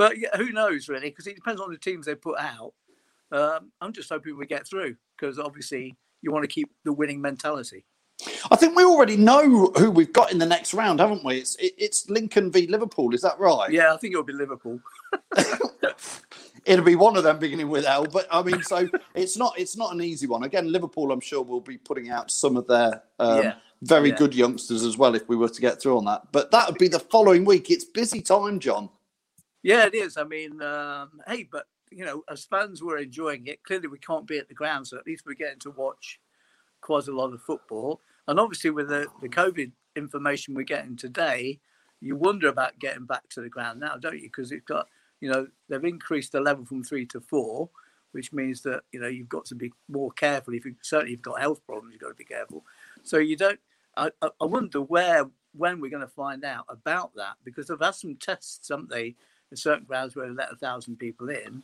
But 0.00 0.16
yeah, 0.16 0.34
who 0.34 0.50
knows, 0.50 0.88
really, 0.88 1.10
because 1.10 1.26
it 1.26 1.34
depends 1.34 1.60
on 1.60 1.70
the 1.70 1.76
teams 1.76 2.06
they 2.06 2.14
put 2.14 2.38
out. 2.38 2.72
Um, 3.32 3.70
I'm 3.82 3.92
just 3.92 4.08
hoping 4.08 4.38
we 4.38 4.46
get 4.46 4.66
through, 4.66 4.96
because 5.14 5.38
obviously 5.38 5.94
you 6.22 6.32
want 6.32 6.42
to 6.42 6.48
keep 6.48 6.70
the 6.86 6.92
winning 6.94 7.20
mentality. 7.20 7.84
I 8.50 8.56
think 8.56 8.74
we 8.74 8.82
already 8.82 9.18
know 9.18 9.66
who 9.76 9.90
we've 9.90 10.10
got 10.10 10.32
in 10.32 10.38
the 10.38 10.46
next 10.46 10.72
round, 10.72 11.00
haven't 11.00 11.22
we? 11.22 11.36
It's 11.36 11.54
it, 11.56 11.74
it's 11.76 12.08
Lincoln 12.08 12.50
v 12.50 12.66
Liverpool. 12.66 13.14
Is 13.14 13.20
that 13.20 13.38
right? 13.38 13.70
Yeah, 13.70 13.92
I 13.92 13.98
think 13.98 14.12
it'll 14.12 14.24
be 14.24 14.32
Liverpool. 14.32 14.80
it'll 16.64 16.84
be 16.84 16.96
one 16.96 17.18
of 17.18 17.24
them 17.24 17.38
beginning 17.38 17.68
with 17.68 17.84
L. 17.84 18.06
But 18.06 18.26
I 18.30 18.42
mean, 18.42 18.62
so 18.62 18.88
it's 19.14 19.36
not 19.36 19.52
it's 19.58 19.76
not 19.76 19.92
an 19.92 20.00
easy 20.00 20.26
one. 20.26 20.44
Again, 20.44 20.72
Liverpool, 20.72 21.12
I'm 21.12 21.20
sure, 21.20 21.42
will 21.42 21.60
be 21.60 21.76
putting 21.76 22.08
out 22.08 22.30
some 22.30 22.56
of 22.56 22.66
their 22.66 23.02
um, 23.18 23.42
Yeah. 23.42 23.54
very 23.82 24.08
Yeah. 24.08 24.16
good 24.16 24.34
youngsters 24.34 24.82
as 24.82 24.96
well 24.96 25.14
if 25.14 25.28
we 25.28 25.36
were 25.36 25.50
to 25.50 25.60
get 25.60 25.82
through 25.82 25.98
on 25.98 26.06
that. 26.06 26.32
But 26.32 26.50
that 26.52 26.70
would 26.70 26.78
be 26.78 26.88
the 26.88 27.00
following 27.00 27.44
week. 27.44 27.70
It's 27.70 27.84
busy 27.84 28.22
time, 28.22 28.60
John. 28.60 28.88
Yeah, 29.62 29.86
it 29.86 29.94
is. 29.94 30.16
I 30.16 30.24
mean, 30.24 30.62
um, 30.62 31.20
hey, 31.26 31.48
but 31.50 31.66
you 31.90 32.04
know, 32.04 32.22
as 32.30 32.44
fans, 32.44 32.82
we're 32.82 32.98
enjoying 32.98 33.46
it. 33.46 33.62
Clearly, 33.64 33.88
we 33.88 33.98
can't 33.98 34.26
be 34.26 34.38
at 34.38 34.48
the 34.48 34.54
ground, 34.54 34.86
so 34.86 34.96
at 34.96 35.06
least 35.06 35.24
we're 35.26 35.34
getting 35.34 35.58
to 35.60 35.70
watch 35.70 36.20
quite 36.80 37.08
a 37.08 37.14
lot 37.16 37.32
of 37.32 37.42
football. 37.42 38.00
And 38.28 38.38
obviously, 38.38 38.70
with 38.70 38.88
the, 38.88 39.06
the 39.20 39.28
COVID 39.28 39.72
information 39.96 40.54
we're 40.54 40.62
getting 40.62 40.96
today, 40.96 41.60
you 42.00 42.16
wonder 42.16 42.48
about 42.48 42.78
getting 42.78 43.06
back 43.06 43.28
to 43.30 43.40
the 43.40 43.48
ground 43.48 43.80
now, 43.80 43.96
don't 43.96 44.14
you? 44.16 44.22
Because 44.28 44.52
it's 44.52 44.64
got, 44.64 44.86
you 45.20 45.30
know, 45.30 45.46
they've 45.68 45.84
increased 45.84 46.32
the 46.32 46.40
level 46.40 46.64
from 46.64 46.82
three 46.82 47.04
to 47.06 47.20
four, 47.20 47.68
which 48.12 48.32
means 48.32 48.62
that 48.62 48.82
you 48.92 49.00
know 49.00 49.08
you've 49.08 49.28
got 49.28 49.44
to 49.46 49.54
be 49.54 49.72
more 49.88 50.10
careful. 50.12 50.54
If 50.54 50.64
you 50.64 50.74
certainly 50.82 51.12
you've 51.12 51.22
got 51.22 51.40
health 51.40 51.64
problems, 51.66 51.92
you've 51.92 52.02
got 52.02 52.08
to 52.08 52.14
be 52.14 52.24
careful. 52.24 52.64
So 53.02 53.18
you 53.18 53.36
don't. 53.36 53.60
I, 53.96 54.10
I 54.22 54.44
wonder 54.44 54.80
where 54.80 55.26
when 55.52 55.80
we're 55.80 55.90
going 55.90 56.02
to 56.02 56.08
find 56.08 56.44
out 56.44 56.64
about 56.68 57.14
that 57.16 57.34
because 57.44 57.66
they've 57.66 57.80
had 57.80 57.96
some 57.96 58.14
tests, 58.16 58.68
haven't 58.68 58.88
they? 58.88 59.16
In 59.50 59.56
certain 59.56 59.84
grounds 59.84 60.14
where 60.14 60.28
they 60.28 60.34
let 60.34 60.52
a 60.52 60.56
thousand 60.56 60.96
people 60.98 61.28
in, 61.28 61.62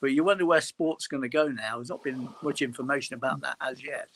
but 0.00 0.12
you 0.12 0.24
wonder 0.24 0.44
where 0.44 0.60
sport's 0.60 1.06
going 1.06 1.22
to 1.22 1.28
go 1.28 1.48
now. 1.48 1.76
There's 1.76 1.88
not 1.88 2.02
been 2.02 2.28
much 2.42 2.62
information 2.62 3.14
about 3.14 3.40
that 3.42 3.56
as 3.60 3.82
yet. 3.82 4.08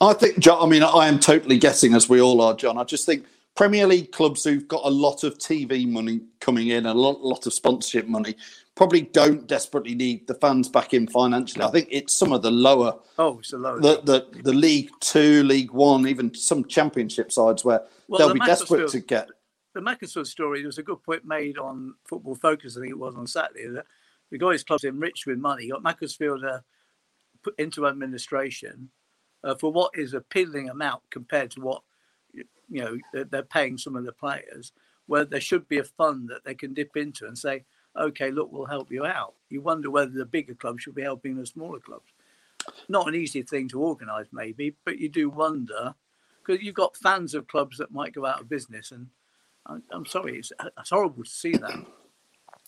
I 0.00 0.12
think, 0.14 0.38
John, 0.38 0.62
I 0.62 0.66
mean, 0.70 0.82
I 0.82 1.08
am 1.08 1.18
totally 1.18 1.58
guessing 1.58 1.94
as 1.94 2.08
we 2.08 2.20
all 2.20 2.40
are, 2.40 2.54
John. 2.54 2.78
I 2.78 2.84
just 2.84 3.04
think 3.04 3.26
Premier 3.56 3.86
League 3.86 4.12
clubs 4.12 4.44
who've 4.44 4.68
got 4.68 4.82
a 4.84 4.90
lot 4.90 5.24
of 5.24 5.38
TV 5.38 5.86
money 5.88 6.20
coming 6.40 6.68
in, 6.68 6.86
a 6.86 6.94
lot, 6.94 7.20
lot 7.20 7.46
of 7.46 7.52
sponsorship 7.52 8.06
money, 8.06 8.36
probably 8.74 9.02
don't 9.02 9.46
desperately 9.46 9.94
need 9.94 10.26
the 10.26 10.34
fans 10.34 10.68
back 10.68 10.94
in 10.94 11.06
financially. 11.08 11.64
I 11.64 11.70
think 11.70 11.88
it's 11.90 12.14
some 12.14 12.32
of 12.32 12.42
the 12.42 12.50
lower, 12.50 12.94
Oh, 13.18 13.38
it's 13.38 13.52
a 13.54 13.58
low. 13.58 13.80
the, 13.80 14.00
the, 14.02 14.26
the 14.42 14.52
League 14.52 14.90
Two, 15.00 15.42
League 15.44 15.72
One, 15.72 16.06
even 16.06 16.34
some 16.34 16.64
Championship 16.66 17.32
sides 17.32 17.64
where 17.64 17.82
Well, 18.08 18.18
they'll 18.18 18.28
the 18.28 18.34
be 18.34 18.40
desperate 18.40 18.88
to 18.90 19.00
get. 19.00 19.28
The 19.76 19.82
Macclesfield 19.82 20.26
story, 20.26 20.60
there 20.60 20.68
was 20.68 20.78
a 20.78 20.82
good 20.82 21.02
point 21.02 21.26
made 21.26 21.58
on 21.58 21.94
Football 22.06 22.34
Focus, 22.34 22.76
I 22.76 22.80
think 22.80 22.92
it 22.92 22.98
was 22.98 23.14
on 23.14 23.26
Saturday, 23.26 23.68
that 23.68 23.84
the 24.30 24.38
guys 24.38 24.64
clubs 24.64 24.84
enriched 24.84 25.26
with 25.26 25.38
money, 25.38 25.68
got 25.68 25.82
Macclesfield 25.82 26.42
uh, 26.42 26.60
put 27.42 27.54
into 27.58 27.86
administration 27.86 28.88
uh, 29.44 29.54
for 29.54 29.70
what 29.70 29.90
is 29.94 30.14
a 30.14 30.22
piddling 30.22 30.70
amount 30.70 31.02
compared 31.10 31.50
to 31.52 31.60
what 31.60 31.82
you 32.32 32.82
know 32.82 32.96
they're, 33.12 33.42
paying 33.42 33.76
some 33.76 33.96
of 33.96 34.06
the 34.06 34.12
players. 34.12 34.72
Where 35.08 35.26
there 35.26 35.42
should 35.42 35.68
be 35.68 35.78
a 35.78 35.84
fund 35.84 36.30
that 36.30 36.44
they 36.44 36.54
can 36.54 36.72
dip 36.72 36.96
into 36.96 37.26
and 37.26 37.36
say, 37.36 37.64
"Okay, 37.96 38.30
look, 38.30 38.50
we'll 38.50 38.64
help 38.64 38.90
you 38.90 39.04
out." 39.04 39.34
You 39.50 39.60
wonder 39.60 39.90
whether 39.90 40.10
the 40.10 40.24
bigger 40.24 40.54
clubs 40.54 40.82
should 40.82 40.94
be 40.94 41.02
helping 41.02 41.36
the 41.36 41.46
smaller 41.46 41.80
clubs. 41.80 42.12
Not 42.88 43.06
an 43.06 43.14
easy 43.14 43.42
thing 43.42 43.68
to 43.68 43.80
organise, 43.80 44.26
maybe, 44.32 44.74
but 44.86 44.98
you 44.98 45.10
do 45.10 45.28
wonder 45.28 45.94
because 46.44 46.64
you've 46.64 46.74
got 46.74 46.96
fans 46.96 47.34
of 47.34 47.46
clubs 47.46 47.76
that 47.76 47.92
might 47.92 48.14
go 48.14 48.24
out 48.24 48.40
of 48.40 48.48
business 48.48 48.90
and 48.90 49.08
I'm 49.92 50.06
sorry, 50.06 50.38
it's, 50.38 50.52
it's 50.78 50.90
horrible 50.90 51.24
to 51.24 51.30
see 51.30 51.52
that. 51.52 51.84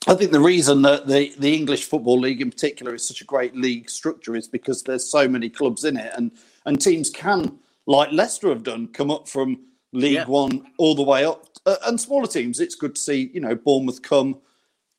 I 0.06 0.14
think 0.14 0.32
the 0.32 0.40
reason 0.40 0.82
that 0.82 1.06
the, 1.06 1.32
the 1.38 1.54
English 1.54 1.84
Football 1.84 2.20
League 2.20 2.40
in 2.40 2.50
particular 2.50 2.94
is 2.94 3.06
such 3.06 3.20
a 3.20 3.24
great 3.24 3.54
league 3.56 3.90
structure 3.90 4.36
is 4.36 4.48
because 4.48 4.82
there's 4.82 5.10
so 5.10 5.28
many 5.28 5.50
clubs 5.50 5.84
in 5.84 5.96
it, 5.96 6.12
and 6.16 6.32
and 6.66 6.80
teams 6.80 7.10
can, 7.10 7.58
like 7.86 8.12
Leicester 8.12 8.48
have 8.48 8.62
done, 8.62 8.88
come 8.88 9.10
up 9.10 9.28
from 9.28 9.60
League 9.92 10.14
Yeah. 10.14 10.26
One 10.26 10.66
all 10.78 10.94
the 10.94 11.02
way 11.02 11.24
up, 11.24 11.46
uh, 11.66 11.76
and 11.86 12.00
smaller 12.00 12.26
teams. 12.26 12.60
It's 12.60 12.74
good 12.74 12.94
to 12.94 13.00
see, 13.00 13.30
you 13.34 13.40
know, 13.40 13.54
Bournemouth 13.54 14.02
come 14.02 14.38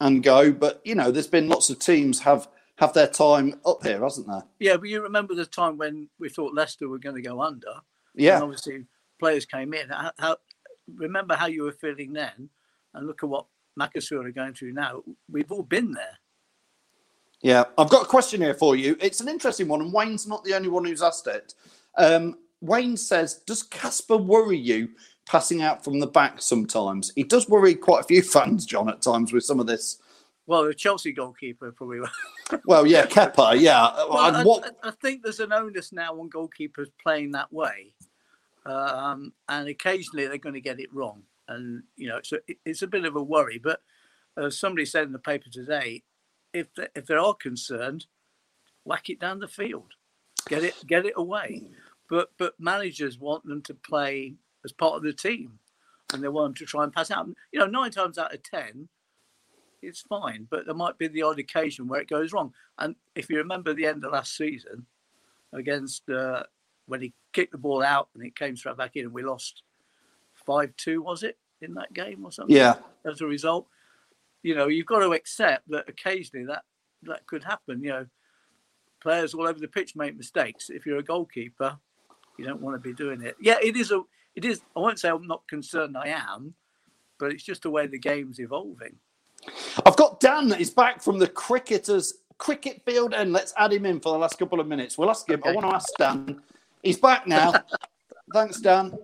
and 0.02 0.24
go, 0.24 0.52
but 0.52 0.82
you 0.84 0.96
know, 0.96 1.12
there's 1.12 1.28
been 1.28 1.50
lots 1.50 1.70
of 1.70 1.80
teams 1.80 2.20
have 2.20 2.48
have 2.78 2.94
their 2.94 3.08
time 3.08 3.60
up 3.66 3.84
here, 3.84 4.02
hasn't 4.02 4.28
there? 4.28 4.44
Yeah, 4.60 4.78
but 4.78 4.90
you 4.90 5.02
remember 5.02 5.36
the 5.36 5.46
time 5.46 5.78
when 5.78 6.10
we 6.18 6.30
thought 6.30 6.54
Leicester 6.54 6.88
were 6.88 7.00
going 7.00 7.16
to 7.16 7.22
go 7.22 7.42
under, 7.42 7.68
and 7.70 8.26
Yeah, 8.26 8.42
obviously 8.42 8.86
players 9.20 9.46
came 9.46 9.74
in. 9.74 9.90
How, 9.90 10.12
how, 10.18 10.38
remember 10.96 11.36
how 11.36 11.48
you 11.48 11.64
were 11.64 11.72
feeling 11.72 12.14
then, 12.14 12.50
and 12.94 13.08
look 13.08 13.24
at 13.24 13.30
what 13.30 13.46
Macclesfield 13.76 14.26
are 14.26 14.32
going 14.32 14.54
through 14.54 14.74
now. 14.74 15.04
We've 15.32 15.52
all 15.52 15.64
been 15.64 15.92
there. 15.92 16.18
yeah. 17.42 17.64
I've 17.78 17.90
got 17.90 18.04
a 18.04 18.08
question 18.08 18.42
here 18.42 18.54
for 18.54 18.76
you. 18.76 18.98
It's 19.00 19.22
an 19.22 19.30
interesting 19.30 19.68
one, 19.68 19.82
and 19.82 19.94
Wayne's 19.94 20.28
not 20.28 20.44
the 20.44 20.54
only 20.54 20.70
one 20.70 20.86
who's 20.86 21.02
asked 21.04 21.28
it. 21.28 21.54
Um, 21.98 22.38
Wayne 22.62 22.98
says, 22.98 23.36
"Does 23.46 23.64
Kasper 23.64 24.18
worry 24.18 24.58
you 24.58 24.90
passing 25.26 25.62
out 25.62 25.84
from 25.84 26.00
the 26.00 26.08
back 26.08 26.42
sometimes?" 26.42 27.12
He 27.16 27.24
does 27.24 27.48
worry 27.48 27.76
quite 27.76 28.02
a 28.02 28.08
few 28.08 28.22
fans, 28.36 28.66
John, 28.66 28.90
at 28.90 29.02
times 29.02 29.32
with 29.32 29.46
some 29.46 29.60
of 29.60 29.68
this. 29.68 29.98
Well, 30.46 30.66
the 30.66 30.74
Chelsea 30.74 31.12
goalkeeper 31.12 31.72
probably. 31.72 32.02
Well, 32.66 32.88
yeah, 32.88 33.06
Kepa, 33.06 33.60
yeah. 33.62 33.94
Well, 34.10 34.18
I, 34.18 34.44
what? 34.44 34.76
I 34.82 34.90
think 34.90 35.22
there's 35.22 35.40
an 35.40 35.54
onus 35.54 35.92
now 35.94 36.20
on 36.20 36.32
goalkeepers 36.32 36.88
playing 37.00 37.30
that 37.34 37.54
way, 37.54 37.94
um, 38.70 39.34
and 39.48 39.68
occasionally 39.68 40.28
they're 40.28 40.38
going 40.38 40.56
to 40.56 40.62
get 40.62 40.80
it 40.80 40.94
wrong, 40.94 41.24
and 41.48 41.84
you 41.96 42.08
know 42.08 42.18
it's 42.18 42.32
a, 42.32 42.40
it's 42.66 42.82
a 42.82 42.88
bit 42.88 43.06
of 43.06 43.16
a 43.16 43.24
worry. 43.24 43.60
But 43.62 43.82
uh, 44.38 44.50
somebody 44.50 44.86
said 44.86 45.04
in 45.04 45.14
the 45.14 45.20
paper 45.20 45.50
today, 45.50 46.04
if 46.54 46.74
they, 46.76 46.88
if 46.96 47.06
they 47.06 47.16
are 47.16 47.34
concerned, 47.34 48.06
whack 48.86 49.10
it 49.10 49.20
down 49.20 49.40
the 49.40 49.48
field, 49.48 49.94
get 50.48 50.64
it 50.64 50.76
get 50.88 51.06
it 51.06 51.14
away. 51.16 51.64
But 52.10 52.32
but 52.38 52.60
managers 52.60 53.20
want 53.20 53.46
them 53.46 53.62
to 53.64 53.74
play 53.74 54.36
as 54.66 54.72
part 54.72 54.96
of 54.96 55.04
the 55.04 55.14
team, 55.14 55.60
and 56.14 56.24
they 56.24 56.28
want 56.28 56.56
them 56.56 56.66
to 56.66 56.70
try 56.70 56.84
and 56.84 56.94
pass 56.94 57.12
out. 57.12 57.28
You 57.52 57.60
know, 57.60 57.68
nine 57.68 57.92
times 57.92 58.18
out 58.18 58.34
of 58.34 58.44
ten, 58.44 58.90
it's 59.82 60.02
fine, 60.02 60.48
but 60.50 60.66
there 60.66 60.76
might 60.76 60.98
be 60.98 61.08
the 61.08 61.24
odd 61.24 61.40
occasion 61.40 61.88
where 61.88 62.02
it 62.02 62.10
goes 62.10 62.34
wrong. 62.34 62.54
And 62.78 62.96
if 63.16 63.30
you 63.30 63.38
remember 63.38 63.74
the 63.74 63.86
end 63.86 64.04
of 64.04 64.12
last 64.12 64.36
season 64.36 64.86
against 65.54 66.10
uh, 66.10 66.44
when 66.90 67.02
he 67.02 67.14
kicked 67.34 67.52
the 67.52 67.58
ball 67.58 67.84
out 67.84 68.10
and 68.14 68.26
it 68.26 68.36
came 68.36 68.56
straight 68.58 68.78
back 68.78 68.96
in, 68.96 69.06
and 69.06 69.14
we 69.14 69.24
lost 69.24 69.64
five 70.46 70.76
two, 70.76 71.02
was 71.02 71.24
it 71.24 71.38
in 71.62 71.76
that 71.76 71.94
game 71.94 72.26
or 72.26 72.32
something? 72.32 72.56
Yeah, 72.56 72.76
As 73.06 73.22
a 73.22 73.28
result, 73.28 73.68
you 74.44 74.56
know, 74.56 74.68
you've 74.68 74.86
got 74.86 75.00
to 75.00 75.12
accept 75.12 75.70
that 75.70 75.88
occasionally 75.88 76.46
that 76.48 76.64
that 77.04 77.26
could 77.28 77.44
happen. 77.44 77.82
You 77.84 77.90
know, 77.90 78.06
players 79.02 79.34
all 79.34 79.48
over 79.48 79.60
the 79.60 79.68
pitch 79.68 79.96
make 79.96 80.18
mistakes. 80.18 80.70
If 80.70 80.86
you're 80.86 80.98
a 80.98 81.04
goalkeeper, 81.04 81.78
you 82.38 82.46
don't 82.46 82.62
want 82.62 82.76
to 82.76 82.80
be 82.80 82.94
doing 82.94 83.22
it. 83.22 83.38
Yeah, 83.40 83.58
it 83.62 83.78
is 83.78 83.92
a. 83.92 84.02
It 84.36 84.46
is. 84.46 84.62
I 84.76 84.80
won't 84.80 85.00
say 85.00 85.10
I'm 85.10 85.28
not 85.28 85.48
concerned. 85.48 85.98
I 85.98 86.08
am, 86.08 86.54
but 87.20 87.32
it's 87.32 87.44
just 87.44 87.64
the 87.64 87.70
way 87.70 87.88
the 87.88 88.00
game's 88.00 88.40
evolving. 88.40 88.96
I've 89.86 89.96
got 89.96 90.20
Dan 90.20 90.50
that 90.50 90.60
is 90.60 90.70
back 90.70 91.02
from 91.02 91.20
the 91.20 91.28
cricketers 91.28 92.16
cricket 92.40 92.82
field, 92.86 93.14
and 93.14 93.32
let's 93.32 93.54
add 93.58 93.72
him 93.72 93.86
in 93.86 94.00
for 94.00 94.14
the 94.14 94.18
last 94.18 94.40
couple 94.40 94.60
of 94.60 94.68
minutes. 94.68 94.98
We'll 94.98 95.10
ask 95.10 95.30
him. 95.30 95.42
I 95.46 95.52
want 95.52 95.68
to 95.68 95.76
ask 95.76 95.90
Dan. 95.98 96.42
He's 96.84 96.98
back 96.98 97.28
now. 97.28 97.54
Thanks, 98.34 98.60
Dan. 98.62 98.98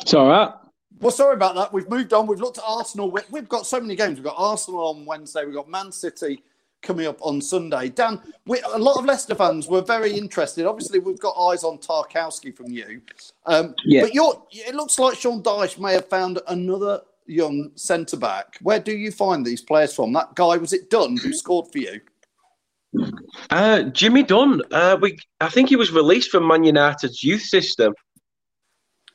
It's 0.00 0.14
all 0.14 0.28
right. 0.28 0.52
Well, 1.00 1.10
sorry 1.12 1.34
about 1.34 1.54
that. 1.56 1.72
We've 1.72 1.88
moved 1.88 2.12
on. 2.12 2.26
We've 2.26 2.40
looked 2.40 2.58
at 2.58 2.64
Arsenal. 2.66 3.10
We- 3.10 3.20
We've 3.30 3.48
got 3.48 3.66
so 3.66 3.80
many 3.80 3.94
games. 3.96 4.16
We've 4.16 4.24
got 4.24 4.34
Arsenal 4.36 4.80
on 4.88 5.04
Wednesday. 5.04 5.44
We've 5.44 5.54
got 5.54 5.68
Man 5.68 5.92
City 5.92 6.42
coming 6.82 7.06
up 7.06 7.18
on 7.20 7.40
Sunday. 7.40 7.88
Dan, 7.88 8.20
we, 8.46 8.60
a 8.60 8.78
lot 8.78 8.98
of 8.98 9.04
Leicester 9.04 9.34
fans 9.34 9.68
were 9.68 9.80
very 9.82 10.12
interested. 10.16 10.64
Obviously, 10.66 10.98
we've 11.00 11.18
got 11.18 11.34
eyes 11.36 11.64
on 11.64 11.78
Tarkowski 11.78 12.54
from 12.56 12.66
you. 12.70 13.00
Um, 13.46 13.74
Yeah. 13.84 14.02
But 14.02 14.14
you're, 14.14 14.42
it 14.52 14.74
looks 14.74 14.98
like 14.98 15.16
Sean 15.16 15.42
Dyche 15.42 15.78
may 15.78 15.92
have 15.94 16.08
found 16.08 16.40
another 16.48 17.00
young 17.26 17.70
centre 17.74 18.16
back. 18.16 18.58
Where 18.62 18.80
do 18.80 18.92
you 18.92 19.10
find 19.10 19.44
these 19.44 19.60
players 19.60 19.94
from? 19.94 20.12
That 20.12 20.34
guy, 20.34 20.56
was 20.56 20.72
it 20.72 20.88
Dunne, 20.90 21.16
who 21.16 21.32
scored 21.32 21.70
for 21.70 21.78
you? 21.78 22.00
Uh, 23.50 23.82
Jimmy 23.84 24.22
Dunne. 24.22 24.62
Uh, 24.70 24.96
we 25.00 25.18
I 25.40 25.48
think 25.48 25.68
he 25.68 25.76
was 25.76 25.92
released 25.92 26.30
from 26.30 26.46
Man 26.46 26.64
United's 26.64 27.22
youth 27.22 27.42
system. 27.42 27.94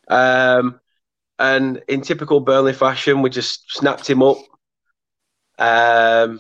Um, 0.08 0.80
and 1.40 1.82
in 1.88 2.02
typical 2.02 2.40
Burnley 2.40 2.74
fashion, 2.74 3.22
we 3.22 3.30
just 3.30 3.64
snapped 3.72 4.10
him 4.10 4.22
up. 4.24 4.38
Um, 5.58 6.40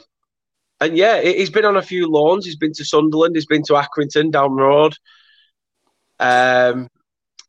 and 0.81 0.97
yeah, 0.97 1.21
he- 1.21 1.37
he's 1.37 1.49
been 1.49 1.65
on 1.65 1.77
a 1.77 1.81
few 1.81 2.07
loans. 2.09 2.45
He's 2.45 2.57
been 2.57 2.73
to 2.73 2.85
Sunderland. 2.85 3.35
He's 3.35 3.45
been 3.45 3.63
to 3.65 3.73
Accrington 3.73 4.31
down 4.31 4.55
the 4.55 4.63
road. 4.63 4.95
Um, 6.19 6.87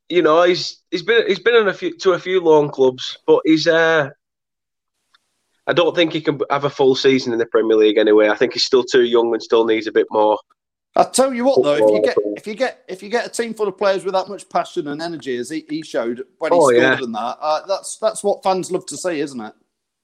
you 0.09 0.23
know, 0.23 0.43
he's 0.43 0.83
he's 0.91 1.03
been 1.03 1.27
he's 1.27 1.41
been 1.41 1.55
on 1.55 1.69
a 1.69 1.75
few 1.75 1.97
to 1.99 2.13
a 2.13 2.19
few 2.19 2.41
loan 2.41 2.71
clubs, 2.71 3.19
but 3.27 3.41
he's 3.45 3.67
uh 3.67 4.11
I 5.67 5.73
don't 5.73 5.95
think 5.95 6.13
he 6.13 6.21
can 6.21 6.41
have 6.51 6.65
a 6.65 6.71
full 6.71 6.95
season 6.95 7.33
in 7.33 7.39
the 7.39 7.47
Premier 7.47 7.77
League 7.77 7.97
anyway. 7.97 8.29
I 8.29 8.37
think 8.37 8.53
he's 8.53 8.65
still 8.65 8.85
too 8.85 9.05
young 9.05 9.33
and 9.33 9.43
still 9.43 9.65
needs 9.65 9.87
a 9.87 9.93
bit 9.93 10.07
more. 10.11 10.39
I 10.97 11.05
tell 11.05 11.35
you 11.35 11.45
what, 11.47 11.63
though, 11.63 11.75
if 11.75 11.91
you 11.91 12.03
get 12.03 12.17
if 12.37 12.47
you 12.47 12.55
get 12.55 12.85
if 12.89 13.03
you 13.03 13.09
get 13.09 13.27
a 13.27 13.31
team 13.31 13.53
full 13.55 13.67
of 13.67 13.77
players 13.77 14.05
with 14.05 14.15
that 14.15 14.29
much 14.29 14.49
passion 14.49 14.89
and 14.89 15.03
energy 15.03 15.37
as 15.37 15.51
he, 15.51 15.65
he 15.69 15.83
showed 15.83 16.23
when 16.39 16.53
he 16.53 16.59
Oh, 16.59 16.69
scored 16.69 16.77
yeah. 16.77 16.99
and 17.03 17.15
that, 17.15 17.39
uh, 17.41 17.67
that's 17.67 17.97
that's 17.99 18.23
what 18.23 18.45
fans 18.45 18.71
love 18.71 18.87
to 18.87 18.97
see, 18.97 19.19
isn't 19.21 19.41
it? 19.41 19.55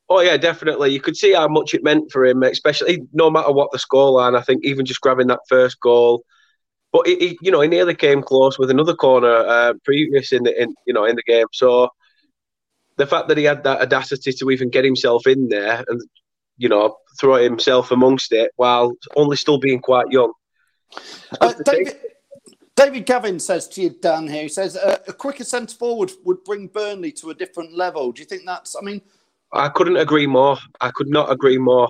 Oh 0.09 0.21
yeah, 0.21 0.37
definitely. 0.37 0.91
You 0.91 1.01
could 1.01 1.17
see 1.17 1.33
how 1.35 1.47
much 1.47 1.75
it 1.75 1.85
meant 1.85 2.11
for 2.11 2.27
him, 2.27 2.43
especially 2.43 3.03
no 3.13 3.31
matter 3.31 3.53
what 3.53 3.71
the 3.71 3.79
scoreline. 3.79 4.37
I 4.37 4.43
think 4.43 4.65
even 4.65 4.85
just 4.85 5.01
grabbing 5.01 5.29
that 5.29 5.39
first 5.49 5.79
goal, 5.79 6.25
but 6.93 7.07
he, 7.07 7.15
he 7.17 7.39
you 7.41 7.53
know, 7.53 7.61
he 7.61 7.69
nearly 7.69 7.95
came 7.95 8.21
close 8.21 8.59
with 8.59 8.71
another 8.71 8.95
corner 8.95 9.33
uh, 9.47 9.75
previous 9.85 10.33
in 10.33 10.43
the 10.43 10.61
in 10.61 10.75
you 10.89 10.93
know 10.93 11.05
in 11.05 11.15
the 11.15 11.23
game. 11.23 11.47
So 11.53 11.89
the 13.01 13.07
fact 13.07 13.29
that 13.29 13.39
he 13.39 13.45
had 13.45 13.65
that 13.65 13.81
audacity 13.81 14.33
to 14.33 14.51
even 14.51 14.69
get 14.69 14.85
himself 14.85 15.27
in 15.27 15.49
there, 15.49 15.83
and 15.89 16.01
you 16.59 16.69
know, 16.69 16.97
throw 17.19 17.37
himself 17.43 17.91
amongst 17.91 18.33
it 18.33 18.53
while 18.57 18.93
only 19.17 19.37
still 19.37 19.59
being 19.59 19.81
quite 19.81 20.09
young. 20.11 20.33
Uh, 21.41 21.55
David, 21.65 21.97
David 22.77 23.07
Gavin 23.07 23.41
says 23.41 23.67
to 23.69 23.81
you, 23.81 23.91
Dan, 23.91 24.29
here, 24.29 24.43
he 24.43 24.49
says 24.49 24.77
uh, 24.77 24.99
a 25.09 25.15
quicker 25.15 25.45
centre 25.45 25.75
forward 25.75 26.13
would 26.27 26.45
bring 26.45 26.67
Burnley 26.67 27.13
to 27.13 27.31
a 27.31 27.35
different 27.35 27.73
level. 27.75 28.13
Do 28.13 28.21
you 28.21 28.27
think 28.27 28.43
that's, 28.45 28.77
I 28.77 28.83
mean, 28.83 29.01
I 29.53 29.71
couldn't 29.71 29.97
agree 29.97 30.27
more. 30.27 30.59
I 30.83 30.91
could 30.91 31.09
not 31.09 31.33
agree 31.33 31.57
more. 31.57 31.89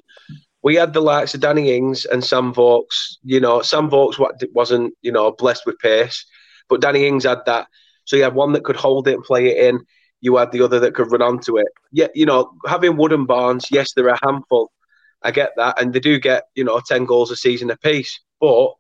We 0.63 0.77
had 0.77 0.93
the 0.93 1.01
likes 1.01 1.35
of 1.35 1.41
Danny 1.41 1.77
Ings 1.77 2.05
and 2.05 2.23
Sam 2.23 2.55
Vokes. 2.55 3.19
You 3.25 3.41
know, 3.41 3.63
Sam 3.63 3.91
Vokes 3.91 4.19
wasn't, 4.53 4.95
you 5.03 5.11
know, 5.11 5.33
blessed 5.33 5.67
with 5.67 5.79
pace, 5.81 6.25
but 6.69 6.81
Danny 6.81 7.07
Ings 7.07 7.25
had 7.25 7.41
that. 7.47 7.67
So 8.05 8.15
you 8.15 8.23
had 8.23 8.35
one 8.35 8.53
that 8.53 8.65
could 8.65 8.77
hold 8.77 9.09
it 9.09 9.15
and 9.15 9.25
play 9.25 9.49
it 9.49 9.59
in. 9.69 9.85
You 10.21 10.37
had 10.37 10.53
the 10.53 10.63
other 10.63 10.79
that 10.81 10.95
could 10.95 11.11
run 11.11 11.23
onto 11.23 11.59
it. 11.59 11.69
Yeah, 11.93 12.09
you 12.15 12.27
know, 12.27 12.53
having 12.67 12.97
wooden 12.97 13.21
and 13.21 13.29
Barnes, 13.29 13.67
yes, 13.71 13.93
they're 13.93 14.09
a 14.09 14.19
handful. 14.23 14.71
I 15.23 15.31
get 15.31 15.53
that, 15.57 15.81
and 15.81 15.93
they 15.93 16.01
do 16.01 16.19
get, 16.19 16.45
you 16.55 16.65
know, 16.65 16.81
ten 16.81 17.05
goals 17.05 17.31
a 17.31 17.37
season 17.37 17.71
apiece. 17.71 18.21
But 18.41 18.73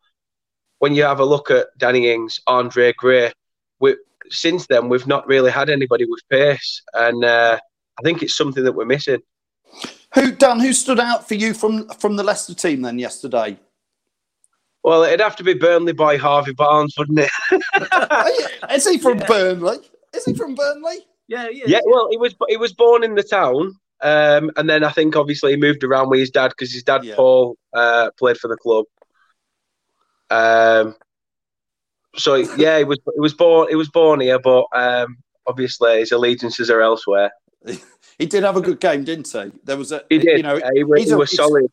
when 0.78 0.94
you 0.94 1.02
have 1.04 1.20
a 1.20 1.24
look 1.24 1.50
at 1.50 1.68
Danny 1.78 2.10
Ings, 2.10 2.40
Andre 2.46 2.92
Gray, 2.96 3.32
we, 3.78 3.96
since 4.30 4.66
then 4.66 4.88
we've 4.88 5.06
not 5.06 5.26
really 5.26 5.50
had 5.50 5.70
anybody 5.70 6.06
with 6.06 6.20
pace, 6.30 6.82
and 6.94 7.24
uh, 7.24 7.58
I 7.98 8.02
think 8.02 8.22
it's 8.22 8.36
something 8.36 8.64
that 8.64 8.72
we're 8.72 8.86
missing. 8.86 9.22
Who 10.14 10.32
Dan? 10.32 10.60
Who 10.60 10.72
stood 10.72 10.98
out 10.98 11.28
for 11.28 11.34
you 11.34 11.54
from 11.54 11.88
from 11.90 12.16
the 12.16 12.24
Leicester 12.24 12.54
team 12.54 12.82
then 12.82 12.98
yesterday? 12.98 13.58
Well, 14.82 15.02
it'd 15.02 15.20
have 15.20 15.36
to 15.36 15.44
be 15.44 15.54
Burnley 15.54 15.92
boy 15.92 16.18
Harvey 16.18 16.52
Barnes, 16.52 16.94
wouldn't 16.96 17.20
it? 17.20 17.30
Is 18.70 18.88
he 18.88 18.98
from 18.98 19.18
yeah. 19.18 19.26
Burnley? 19.26 19.78
Is 20.14 20.24
he 20.24 20.34
from 20.34 20.54
Burnley? 20.54 21.06
Yeah, 21.30 21.48
yeah. 21.48 21.64
Yeah, 21.68 21.80
well, 21.86 22.08
he 22.10 22.16
was 22.16 22.34
he 22.48 22.56
was 22.56 22.72
born 22.72 23.04
in 23.04 23.14
the 23.14 23.22
town, 23.22 23.76
um, 24.00 24.50
and 24.56 24.68
then 24.68 24.82
I 24.82 24.90
think 24.90 25.14
obviously 25.14 25.52
he 25.52 25.56
moved 25.56 25.84
around 25.84 26.10
with 26.10 26.18
his 26.18 26.30
dad 26.30 26.48
because 26.48 26.72
his 26.72 26.82
dad 26.82 27.04
yeah. 27.04 27.14
Paul 27.14 27.56
uh, 27.72 28.10
played 28.18 28.36
for 28.36 28.48
the 28.48 28.56
club. 28.56 28.86
Um, 30.28 30.96
so 32.16 32.34
yeah, 32.34 32.78
he 32.78 32.84
was 32.84 32.98
he 33.14 33.20
was 33.20 33.32
born 33.32 33.68
he 33.68 33.76
was 33.76 33.88
born 33.88 34.18
here, 34.18 34.40
but 34.40 34.64
um, 34.74 35.18
obviously 35.46 36.00
his 36.00 36.10
allegiances 36.10 36.68
are 36.68 36.80
elsewhere. 36.80 37.30
he 38.18 38.26
did 38.26 38.42
have 38.42 38.56
a 38.56 38.60
good 38.60 38.80
game, 38.80 39.04
didn't 39.04 39.28
he? 39.28 39.52
There 39.62 39.76
was 39.76 39.92
a 39.92 40.02
he 40.10 40.18
did. 40.18 40.38
You 40.38 40.42
know, 40.42 40.56
uh, 40.56 40.70
he, 40.74 41.04
he, 41.04 41.14
was 41.14 41.36
solid. 41.36 41.70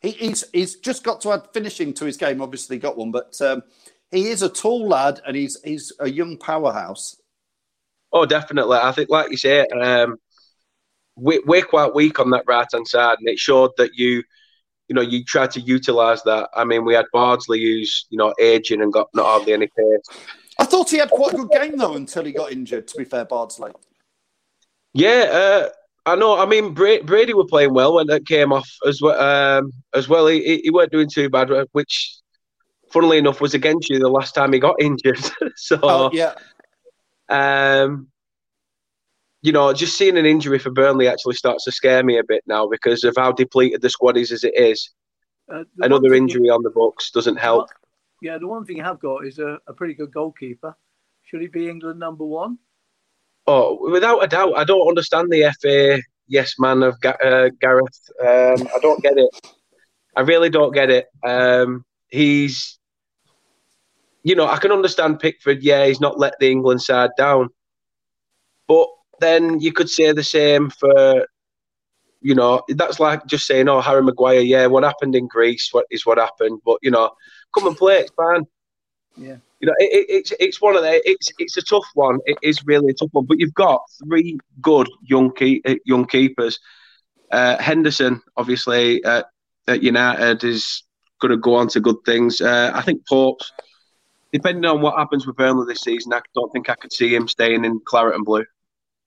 He, 0.00 0.12
he's 0.12 0.44
he's 0.54 0.76
just 0.76 1.04
got 1.04 1.20
to 1.20 1.32
add 1.32 1.42
finishing 1.52 1.92
to 1.92 2.06
his 2.06 2.16
game. 2.16 2.40
Obviously, 2.40 2.78
got 2.78 2.96
one, 2.96 3.10
but 3.10 3.38
um, 3.42 3.64
he 4.10 4.28
is 4.28 4.40
a 4.40 4.48
tall 4.48 4.88
lad 4.88 5.20
and 5.26 5.36
he's 5.36 5.58
he's 5.62 5.92
a 6.00 6.08
young 6.08 6.38
powerhouse. 6.38 7.20
Oh, 8.12 8.26
definitely. 8.26 8.78
I 8.78 8.92
think, 8.92 9.08
like 9.10 9.30
you 9.30 9.36
say, 9.36 9.66
um, 9.66 10.16
we, 11.16 11.40
we're 11.46 11.64
quite 11.64 11.94
weak 11.94 12.18
on 12.18 12.30
that 12.30 12.44
right 12.46 12.66
hand 12.72 12.88
side, 12.88 13.18
and 13.18 13.28
it 13.28 13.38
showed 13.38 13.70
that 13.76 13.92
you 13.94 14.22
you 14.90 14.94
know, 14.94 15.02
you 15.02 15.22
try 15.22 15.46
to 15.46 15.60
utilise 15.60 16.20
that. 16.22 16.50
I 16.52 16.64
mean, 16.64 16.84
we 16.84 16.94
had 16.94 17.06
Bardsley 17.12 17.60
who's, 17.60 18.06
you 18.10 18.18
know, 18.18 18.34
aging 18.40 18.82
and 18.82 18.92
got 18.92 19.06
not 19.14 19.24
hardly 19.24 19.52
any 19.52 19.68
pace. 19.68 20.18
I 20.58 20.64
thought 20.64 20.90
he 20.90 20.96
had 20.96 21.10
quite 21.10 21.32
a 21.32 21.36
good 21.36 21.50
game 21.50 21.78
though 21.78 21.94
until 21.94 22.24
he 22.24 22.32
got 22.32 22.50
injured. 22.50 22.88
To 22.88 22.98
be 22.98 23.04
fair, 23.04 23.24
Bardsley. 23.24 23.70
Yeah, 24.92 25.28
uh, 25.30 25.68
I 26.06 26.16
know. 26.16 26.36
I 26.36 26.44
mean, 26.44 26.74
Brady 26.74 27.34
were 27.34 27.46
playing 27.46 27.72
well 27.72 27.94
when 27.94 28.10
it 28.10 28.26
came 28.26 28.52
off 28.52 28.68
as 28.84 29.00
well. 29.00 29.20
Um, 29.20 29.72
as 29.94 30.08
well, 30.08 30.26
he, 30.26 30.60
he 30.64 30.70
weren't 30.70 30.90
doing 30.90 31.08
too 31.08 31.30
bad, 31.30 31.50
which, 31.70 32.16
funnily 32.92 33.18
enough, 33.18 33.40
was 33.40 33.54
against 33.54 33.88
you 33.90 34.00
the 34.00 34.08
last 34.08 34.34
time 34.34 34.52
he 34.52 34.58
got 34.58 34.74
injured. 34.80 35.20
so 35.56 35.78
oh, 35.84 36.10
yeah. 36.12 36.34
Um, 37.30 38.08
you 39.42 39.52
know, 39.52 39.72
just 39.72 39.96
seeing 39.96 40.18
an 40.18 40.26
injury 40.26 40.58
for 40.58 40.70
Burnley 40.70 41.08
actually 41.08 41.34
starts 41.34 41.64
to 41.64 41.72
scare 41.72 42.04
me 42.04 42.18
a 42.18 42.24
bit 42.24 42.42
now 42.46 42.68
because 42.68 43.04
of 43.04 43.14
how 43.16 43.32
depleted 43.32 43.80
the 43.80 43.88
squad 43.88 44.16
is 44.16 44.32
as 44.32 44.44
it 44.44 44.54
is. 44.56 44.90
Uh, 45.52 45.64
Another 45.78 46.14
injury 46.14 46.46
you, 46.46 46.52
on 46.52 46.62
the 46.62 46.70
books 46.70 47.10
doesn't 47.10 47.36
help. 47.36 47.68
Yeah, 48.20 48.38
the 48.38 48.46
one 48.46 48.64
thing 48.64 48.76
you 48.76 48.84
have 48.84 49.00
got 49.00 49.24
is 49.24 49.38
a, 49.38 49.58
a, 49.66 49.72
pretty 49.72 49.94
good 49.94 50.12
goalkeeper. 50.12 50.76
Should 51.22 51.40
he 51.40 51.48
be 51.48 51.68
England 51.68 51.98
number 51.98 52.24
one? 52.24 52.58
Oh, 53.46 53.90
without 53.90 54.22
a 54.22 54.26
doubt. 54.26 54.56
I 54.56 54.64
don't 54.64 54.86
understand 54.86 55.30
the 55.30 55.52
FA 55.60 56.02
yes 56.28 56.54
man 56.58 56.82
of 56.82 56.96
uh, 57.04 57.48
Gareth. 57.60 58.10
Um, 58.20 58.68
I 58.74 58.78
don't 58.82 59.02
get 59.02 59.16
it. 59.16 59.30
I 60.16 60.20
really 60.20 60.50
don't 60.50 60.74
get 60.74 60.90
it. 60.90 61.06
Um, 61.24 61.84
he's, 62.08 62.78
you 64.22 64.34
know, 64.34 64.46
I 64.46 64.56
can 64.58 64.72
understand 64.72 65.20
Pickford. 65.20 65.62
Yeah, 65.62 65.86
he's 65.86 66.00
not 66.00 66.18
let 66.18 66.34
the 66.38 66.50
England 66.50 66.82
side 66.82 67.10
down, 67.16 67.48
but 68.68 68.88
then 69.20 69.60
you 69.60 69.72
could 69.72 69.90
say 69.90 70.12
the 70.12 70.24
same 70.24 70.70
for, 70.70 71.26
you 72.20 72.34
know, 72.34 72.62
that's 72.68 73.00
like 73.00 73.26
just 73.26 73.46
saying, 73.46 73.68
oh, 73.68 73.80
Harry 73.80 74.02
Maguire, 74.02 74.40
yeah, 74.40 74.66
what 74.66 74.84
happened 74.84 75.14
in 75.14 75.26
Greece 75.26 75.68
what 75.72 75.86
is 75.90 76.04
what 76.04 76.18
happened, 76.18 76.60
but 76.64 76.78
you 76.82 76.90
know, 76.90 77.10
come 77.54 77.66
and 77.66 77.76
play, 77.76 78.00
it's 78.00 78.12
fine. 78.12 78.46
Yeah. 79.16 79.36
You 79.60 79.66
know, 79.66 79.74
it, 79.78 79.92
it, 79.92 80.06
it's 80.08 80.32
it's 80.40 80.60
one 80.62 80.74
of 80.74 80.82
the 80.82 81.02
it's 81.08 81.28
it's 81.38 81.58
a 81.58 81.62
tough 81.62 81.86
one. 81.92 82.18
It 82.24 82.38
is 82.42 82.64
really 82.64 82.92
a 82.92 82.94
tough 82.94 83.10
one. 83.12 83.26
But 83.26 83.38
you've 83.38 83.52
got 83.52 83.82
three 84.02 84.38
good 84.62 84.88
young 85.02 85.34
key, 85.34 85.60
uh, 85.66 85.74
young 85.84 86.06
keepers. 86.06 86.58
Uh, 87.30 87.60
Henderson, 87.60 88.22
obviously, 88.38 89.04
uh, 89.04 89.22
at 89.68 89.82
United 89.82 90.42
is 90.44 90.82
going 91.20 91.30
to 91.30 91.36
go 91.36 91.56
on 91.56 91.68
to 91.68 91.80
good 91.80 91.98
things. 92.06 92.40
Uh, 92.40 92.72
I 92.74 92.80
think 92.80 93.06
Pope's, 93.06 93.52
depending 94.32 94.64
on 94.64 94.80
what 94.80 94.98
happens 94.98 95.26
with 95.26 95.36
Burnley 95.36 95.66
this 95.66 95.80
season, 95.80 96.12
I 96.12 96.20
don't 96.34 96.52
think 96.52 96.68
I 96.68 96.74
could 96.74 96.92
see 96.92 97.14
him 97.14 97.28
staying 97.28 97.64
in 97.64 97.80
claret 97.84 98.14
and 98.14 98.24
blue. 98.24 98.44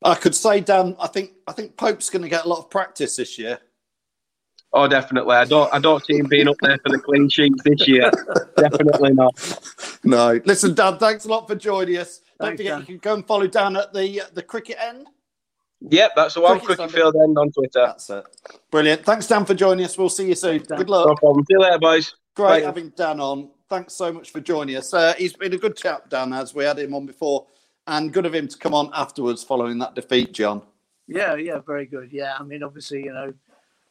I 0.03 0.15
could 0.15 0.35
say, 0.35 0.59
Dan, 0.59 0.95
I 0.99 1.07
think 1.07 1.31
I 1.47 1.53
think 1.53 1.77
Pope's 1.77 2.09
going 2.09 2.23
to 2.23 2.29
get 2.29 2.45
a 2.45 2.47
lot 2.47 2.59
of 2.59 2.69
practice 2.69 3.15
this 3.15 3.39
year. 3.39 3.59
Oh, 4.73 4.87
definitely. 4.87 5.35
I 5.35 5.45
don't. 5.45 5.71
I 5.73 5.79
don't 5.79 6.03
see 6.03 6.17
him 6.17 6.25
being 6.27 6.47
up 6.47 6.57
there 6.61 6.77
for 6.83 6.89
the 6.89 6.99
clean 6.99 7.29
sheets 7.29 7.61
this 7.63 7.87
year. 7.87 8.09
definitely 8.57 9.13
not. 9.13 9.33
No. 10.03 10.41
Listen, 10.45 10.73
Dan. 10.73 10.97
Thanks 10.97 11.25
a 11.25 11.27
lot 11.29 11.47
for 11.47 11.55
joining 11.55 11.97
us. 11.97 12.21
Don't 12.39 12.57
forget, 12.57 12.79
Dan. 12.79 12.79
you 12.81 12.85
can 12.85 12.97
go 12.97 13.13
and 13.13 13.25
follow 13.25 13.47
Dan 13.47 13.77
at 13.77 13.93
the 13.93 14.21
uh, 14.21 14.25
the 14.33 14.41
cricket 14.41 14.77
end. 14.81 15.07
Yep, 15.89 16.13
that's 16.15 16.33
the 16.33 16.41
one. 16.41 16.59
Cricket, 16.59 16.77
cricket 16.77 16.95
field 16.95 17.15
end 17.15 17.37
on 17.37 17.51
Twitter. 17.51 17.85
That's 17.85 18.09
it. 18.09 18.23
Brilliant. 18.71 19.05
Thanks, 19.05 19.27
Dan, 19.27 19.45
for 19.45 19.53
joining 19.53 19.85
us. 19.85 19.97
We'll 19.97 20.09
see 20.09 20.27
you 20.27 20.35
soon. 20.35 20.59
Thanks, 20.59 20.81
Good 20.83 20.89
luck. 20.89 21.07
No 21.07 21.15
problem. 21.15 21.45
See 21.45 21.53
you 21.53 21.59
later, 21.59 21.79
boys. 21.79 22.15
Great 22.35 22.61
Bye. 22.61 22.65
having 22.65 22.89
Dan 22.89 23.19
on. 23.19 23.49
Thanks 23.69 23.93
so 23.93 24.11
much 24.11 24.31
for 24.31 24.39
joining 24.39 24.75
us. 24.75 24.93
Uh, 24.93 25.13
he's 25.17 25.33
been 25.33 25.53
a 25.53 25.57
good 25.57 25.75
chap, 25.75 26.09
Dan, 26.09 26.33
as 26.33 26.53
we 26.53 26.63
had 26.63 26.77
him 26.77 26.93
on 26.93 27.05
before 27.05 27.47
and 27.87 28.13
good 28.13 28.25
of 28.25 28.33
him 28.33 28.47
to 28.47 28.57
come 28.57 28.73
on 28.73 28.89
afterwards 28.93 29.43
following 29.43 29.77
that 29.79 29.95
defeat, 29.95 30.33
John. 30.33 30.61
Yeah, 31.07 31.35
yeah, 31.35 31.59
very 31.59 31.85
good. 31.85 32.11
Yeah, 32.11 32.35
I 32.39 32.43
mean, 32.43 32.63
obviously, 32.63 33.03
you 33.03 33.13
know, 33.13 33.33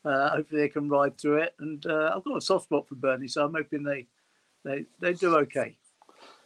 uh, 0.05 0.31
hopefully 0.31 0.63
they 0.63 0.69
can 0.69 0.89
ride 0.89 1.19
through 1.19 1.39
it. 1.39 1.55
And 1.59 1.85
uh, 1.87 2.13
I've 2.15 2.25
got 2.25 2.37
a 2.37 2.41
soft 2.41 2.65
spot 2.65 2.89
for 2.89 2.95
Burnley, 2.95 3.29
so 3.29 3.45
I'm 3.45 3.55
hoping 3.55 3.83
they 3.83 4.07
they 4.65 4.85
they 5.01 5.15
do 5.15 5.37
okay. 5.39 5.77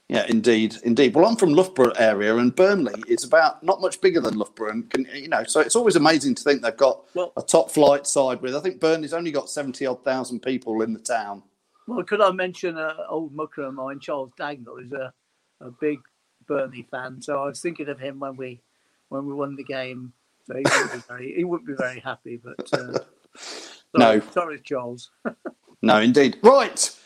Yeah, 0.09 0.25
indeed, 0.29 0.77
indeed. 0.85 1.15
Well, 1.15 1.27
I'm 1.27 1.37
from 1.37 1.53
Loughborough 1.53 1.93
area, 1.99 2.37
and 2.37 2.55
Burnley 2.55 3.03
is 3.09 3.25
about 3.25 3.63
not 3.65 3.81
much 3.81 4.01
bigger 4.01 4.21
than 4.21 4.39
Loughborough, 4.39 4.71
and 4.71 4.89
can, 4.89 5.07
you 5.13 5.29
know, 5.29 5.43
so 5.45 5.59
it's 5.59 5.75
always 5.75 5.97
amazing 5.97 6.37
to 6.37 6.43
think 6.45 6.63
they've 6.63 6.77
got 6.77 7.05
well, 7.15 7.33
a 7.37 7.43
top 7.43 7.71
flight 7.71 8.07
side 8.07 8.41
with. 8.41 8.55
I 8.55 8.61
think 8.61 8.81
Burnley's 8.81 9.13
only 9.13 9.33
got 9.33 9.51
seventy 9.51 9.85
odd 9.85 10.05
thousand 10.05 10.41
people 10.41 10.83
in 10.83 10.93
the 10.93 11.01
town. 11.01 11.43
Well, 11.87 12.05
could 12.05 12.21
I 12.21 12.31
mention 12.33 12.77
an 12.77 12.97
old 13.09 13.35
mucker 13.35 13.63
of 13.63 13.75
mine, 13.75 14.01
Charles 14.01 14.33
Dagnall, 14.39 14.83
who's 14.83 14.93
a 14.93 15.13
a 15.61 15.71
big 15.71 15.99
Burnley 16.47 16.87
fan, 16.91 17.21
so 17.21 17.43
I 17.43 17.47
was 17.47 17.61
thinking 17.61 17.89
of 17.89 17.99
him 17.99 18.21
when 18.21 18.37
we 18.37 18.61
when 19.09 19.27
we 19.27 19.33
won 19.33 19.57
the 19.57 19.65
game. 19.65 20.13
So 20.47 20.55
he 20.55 20.63
wouldn't 20.63 20.93
be 20.93 20.99
very, 21.09 21.35
he 21.35 21.45
wouldn't 21.45 21.67
be 21.67 21.75
very 21.75 21.99
happy. 21.99 22.41
But 22.43 22.73
uh, 22.73 22.99
sorry, 23.37 23.71
no, 23.95 24.21
sorry, 24.31 24.61
Charles. 24.61 25.11
no, 25.83 26.01
indeed. 26.01 26.39
Right, 26.43 26.97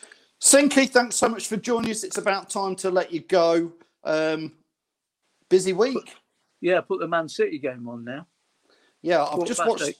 Sinky, 0.40 0.88
thanks 0.88 1.16
so 1.16 1.28
much 1.28 1.46
for 1.46 1.56
joining 1.56 1.90
us. 1.90 2.04
It's 2.04 2.18
about 2.18 2.50
time 2.50 2.76
to 2.76 2.90
let 2.90 3.12
you 3.12 3.20
go. 3.20 3.72
Um, 4.04 4.52
busy 5.48 5.72
week. 5.72 5.94
Put, 5.94 6.10
yeah, 6.60 6.80
put 6.82 7.00
the 7.00 7.08
Man 7.08 7.28
City 7.28 7.58
game 7.58 7.88
on 7.88 8.04
now. 8.04 8.26
Yeah, 9.00 9.24
I've 9.24 9.46
just 9.46 9.66
watched. 9.66 9.88
Eight. 9.88 9.96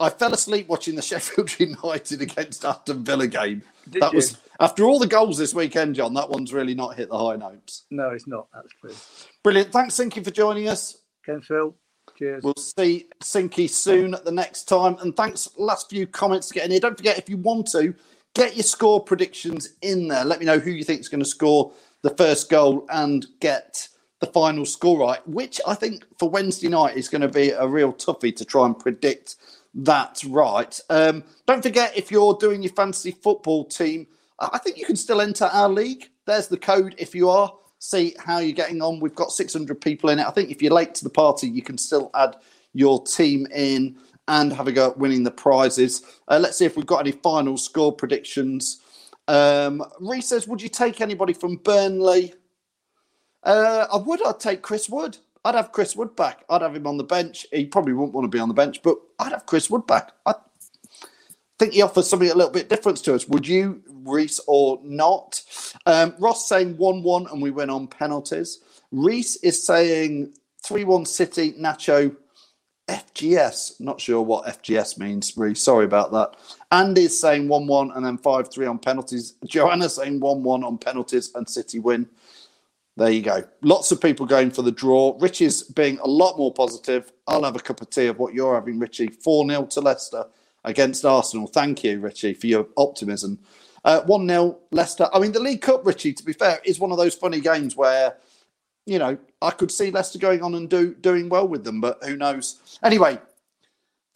I 0.00 0.08
fell 0.08 0.32
asleep 0.32 0.68
watching 0.68 0.96
the 0.96 1.02
Sheffield 1.10 1.58
United 1.60 2.22
against 2.22 2.64
Aston 2.64 3.04
Villa 3.04 3.26
game. 3.26 3.62
Did 3.88 4.02
that 4.02 4.12
you? 4.12 4.16
was 4.16 4.38
after 4.58 4.84
all 4.84 4.98
the 4.98 5.06
goals 5.06 5.38
this 5.38 5.54
weekend, 5.54 5.94
John. 5.94 6.14
That 6.14 6.28
one's 6.28 6.52
really 6.52 6.74
not 6.74 6.96
hit 6.96 7.08
the 7.08 7.18
high 7.18 7.36
notes. 7.36 7.84
No, 7.90 8.10
it's 8.10 8.26
not. 8.26 8.48
That's 8.52 8.72
true. 8.80 8.94
Brilliant. 9.42 9.72
Thanks, 9.72 9.94
Sinky, 9.94 10.24
for 10.24 10.30
joining 10.30 10.68
us. 10.68 10.98
Ken 11.24 11.40
Phil. 11.40 11.74
Cheers. 12.18 12.42
We'll 12.42 12.54
see 12.56 13.06
Sinky 13.22 13.68
soon 13.68 14.14
at 14.14 14.24
the 14.24 14.32
next 14.32 14.64
time. 14.64 14.96
And 15.00 15.16
thanks. 15.16 15.48
Last 15.56 15.88
few 15.88 16.06
comments 16.06 16.48
to 16.48 16.54
get 16.54 16.64
in 16.64 16.70
here. 16.72 16.80
Don't 16.80 16.96
forget 16.96 17.18
if 17.18 17.28
you 17.28 17.36
want 17.36 17.70
to 17.72 17.94
get 18.34 18.56
your 18.56 18.64
score 18.64 19.02
predictions 19.02 19.74
in 19.82 20.08
there. 20.08 20.24
Let 20.24 20.40
me 20.40 20.46
know 20.46 20.58
who 20.58 20.70
you 20.70 20.84
think 20.84 21.00
is 21.00 21.08
going 21.08 21.22
to 21.22 21.28
score 21.28 21.72
the 22.02 22.10
first 22.10 22.50
goal 22.50 22.86
and 22.90 23.26
get 23.40 23.88
the 24.20 24.26
final 24.26 24.66
score 24.66 24.98
right, 24.98 25.26
which 25.26 25.60
I 25.66 25.74
think 25.74 26.04
for 26.18 26.28
Wednesday 26.28 26.68
night 26.68 26.96
is 26.96 27.08
going 27.08 27.22
to 27.22 27.28
be 27.28 27.50
a 27.50 27.66
real 27.66 27.92
toughie 27.92 28.36
to 28.36 28.44
try 28.44 28.66
and 28.66 28.78
predict 28.78 29.36
that 29.74 30.22
right. 30.28 30.78
Um, 30.90 31.24
don't 31.46 31.62
forget 31.62 31.96
if 31.96 32.10
you're 32.10 32.34
doing 32.34 32.62
your 32.62 32.72
fantasy 32.72 33.12
football 33.12 33.64
team, 33.64 34.06
I 34.38 34.58
think 34.58 34.78
you 34.78 34.86
can 34.86 34.96
still 34.96 35.20
enter 35.20 35.44
our 35.46 35.68
league. 35.68 36.08
There's 36.26 36.48
the 36.48 36.56
code 36.56 36.94
if 36.98 37.14
you 37.14 37.28
are. 37.28 37.52
See 37.78 38.14
how 38.18 38.38
you're 38.38 38.52
getting 38.52 38.82
on. 38.82 39.00
We've 39.00 39.14
got 39.14 39.32
600 39.32 39.80
people 39.80 40.10
in 40.10 40.18
it. 40.18 40.26
I 40.26 40.30
think 40.30 40.50
if 40.50 40.62
you're 40.62 40.72
late 40.72 40.94
to 40.96 41.04
the 41.04 41.10
party, 41.10 41.48
you 41.48 41.62
can 41.62 41.78
still 41.78 42.10
add 42.14 42.36
your 42.72 43.02
team 43.04 43.46
in 43.54 43.96
and 44.28 44.52
have 44.52 44.68
a 44.68 44.72
go 44.72 44.90
at 44.90 44.98
winning 44.98 45.24
the 45.24 45.30
prizes. 45.30 46.02
Uh, 46.28 46.38
let's 46.40 46.56
see 46.56 46.64
if 46.64 46.76
we've 46.76 46.86
got 46.86 47.00
any 47.00 47.12
final 47.12 47.56
score 47.56 47.92
predictions. 47.92 48.80
Um, 49.28 49.84
Reese 50.00 50.28
says, 50.28 50.46
Would 50.46 50.62
you 50.62 50.68
take 50.68 51.00
anybody 51.00 51.32
from 51.32 51.56
Burnley? 51.56 52.34
Uh, 53.42 53.86
I 53.92 53.96
would. 53.96 54.24
I'd 54.26 54.40
take 54.40 54.62
Chris 54.62 54.88
Wood. 54.88 55.16
I'd 55.44 55.54
have 55.54 55.72
Chris 55.72 55.96
Wood 55.96 56.14
back. 56.16 56.44
I'd 56.50 56.62
have 56.62 56.76
him 56.76 56.86
on 56.86 56.96
the 56.96 57.04
bench. 57.04 57.46
He 57.52 57.64
probably 57.64 57.94
wouldn't 57.94 58.14
want 58.14 58.24
to 58.24 58.36
be 58.36 58.40
on 58.40 58.48
the 58.48 58.54
bench, 58.54 58.82
but 58.82 58.96
I'd 59.18 59.32
have 59.32 59.46
Chris 59.46 59.70
Wood 59.70 59.86
back. 59.86 60.12
I 60.26 60.34
think 61.58 61.72
he 61.72 61.82
offers 61.82 62.08
something 62.08 62.30
a 62.30 62.34
little 62.34 62.52
bit 62.52 62.68
different 62.68 62.98
to 63.04 63.14
us. 63.14 63.26
Would 63.28 63.46
you, 63.46 63.82
Reese, 64.04 64.40
or 64.46 64.80
not? 64.82 65.42
Um, 65.86 66.14
Ross 66.18 66.48
saying 66.48 66.76
1 66.76 67.02
1 67.02 67.26
and 67.28 67.40
we 67.40 67.50
win 67.50 67.70
on 67.70 67.86
penalties. 67.86 68.60
Reese 68.92 69.36
is 69.36 69.64
saying 69.64 70.34
3 70.62 70.84
1 70.84 71.06
City, 71.06 71.52
Nacho, 71.52 72.14
FGS. 72.88 73.80
Not 73.80 74.00
sure 74.00 74.20
what 74.20 74.46
FGS 74.46 74.98
means, 74.98 75.36
Reese. 75.36 75.62
Sorry 75.62 75.84
about 75.84 76.12
that. 76.12 76.36
Andy's 76.72 77.18
saying 77.18 77.48
1 77.48 77.66
1 77.66 77.92
and 77.92 78.04
then 78.04 78.18
5 78.18 78.52
3 78.52 78.66
on 78.66 78.78
penalties. 78.78 79.34
Joanna 79.46 79.88
saying 79.88 80.20
1 80.20 80.42
1 80.42 80.64
on 80.64 80.76
penalties 80.76 81.30
and 81.34 81.48
City 81.48 81.78
win. 81.78 82.08
There 83.00 83.10
you 83.10 83.22
go. 83.22 83.42
Lots 83.62 83.90
of 83.92 84.02
people 84.02 84.26
going 84.26 84.50
for 84.50 84.60
the 84.60 84.70
draw. 84.70 85.16
Richie's 85.18 85.62
being 85.62 85.98
a 86.00 86.06
lot 86.06 86.36
more 86.36 86.52
positive. 86.52 87.10
I'll 87.26 87.44
have 87.44 87.56
a 87.56 87.60
cup 87.60 87.80
of 87.80 87.88
tea 87.88 88.08
of 88.08 88.18
what 88.18 88.34
you're 88.34 88.54
having, 88.54 88.78
Richie. 88.78 89.06
4 89.06 89.48
0 89.48 89.64
to 89.64 89.80
Leicester 89.80 90.26
against 90.64 91.06
Arsenal. 91.06 91.46
Thank 91.46 91.82
you, 91.82 91.98
Richie, 91.98 92.34
for 92.34 92.46
your 92.46 92.68
optimism. 92.76 93.38
Uh, 93.86 94.02
1 94.02 94.30
uh, 94.30 94.34
0 94.34 94.58
Leicester. 94.70 95.08
I 95.14 95.18
mean, 95.18 95.32
the 95.32 95.40
League 95.40 95.62
Cup, 95.62 95.86
Richie, 95.86 96.12
to 96.12 96.22
be 96.22 96.34
fair, 96.34 96.60
is 96.62 96.78
one 96.78 96.92
of 96.92 96.98
those 96.98 97.14
funny 97.14 97.40
games 97.40 97.74
where, 97.74 98.16
you 98.84 98.98
know, 98.98 99.16
I 99.40 99.52
could 99.52 99.72
see 99.72 99.90
Leicester 99.90 100.18
going 100.18 100.42
on 100.42 100.54
and 100.54 100.68
do, 100.68 100.92
doing 100.92 101.30
well 101.30 101.48
with 101.48 101.64
them, 101.64 101.80
but 101.80 102.04
who 102.04 102.18
knows. 102.18 102.78
Anyway, 102.82 103.18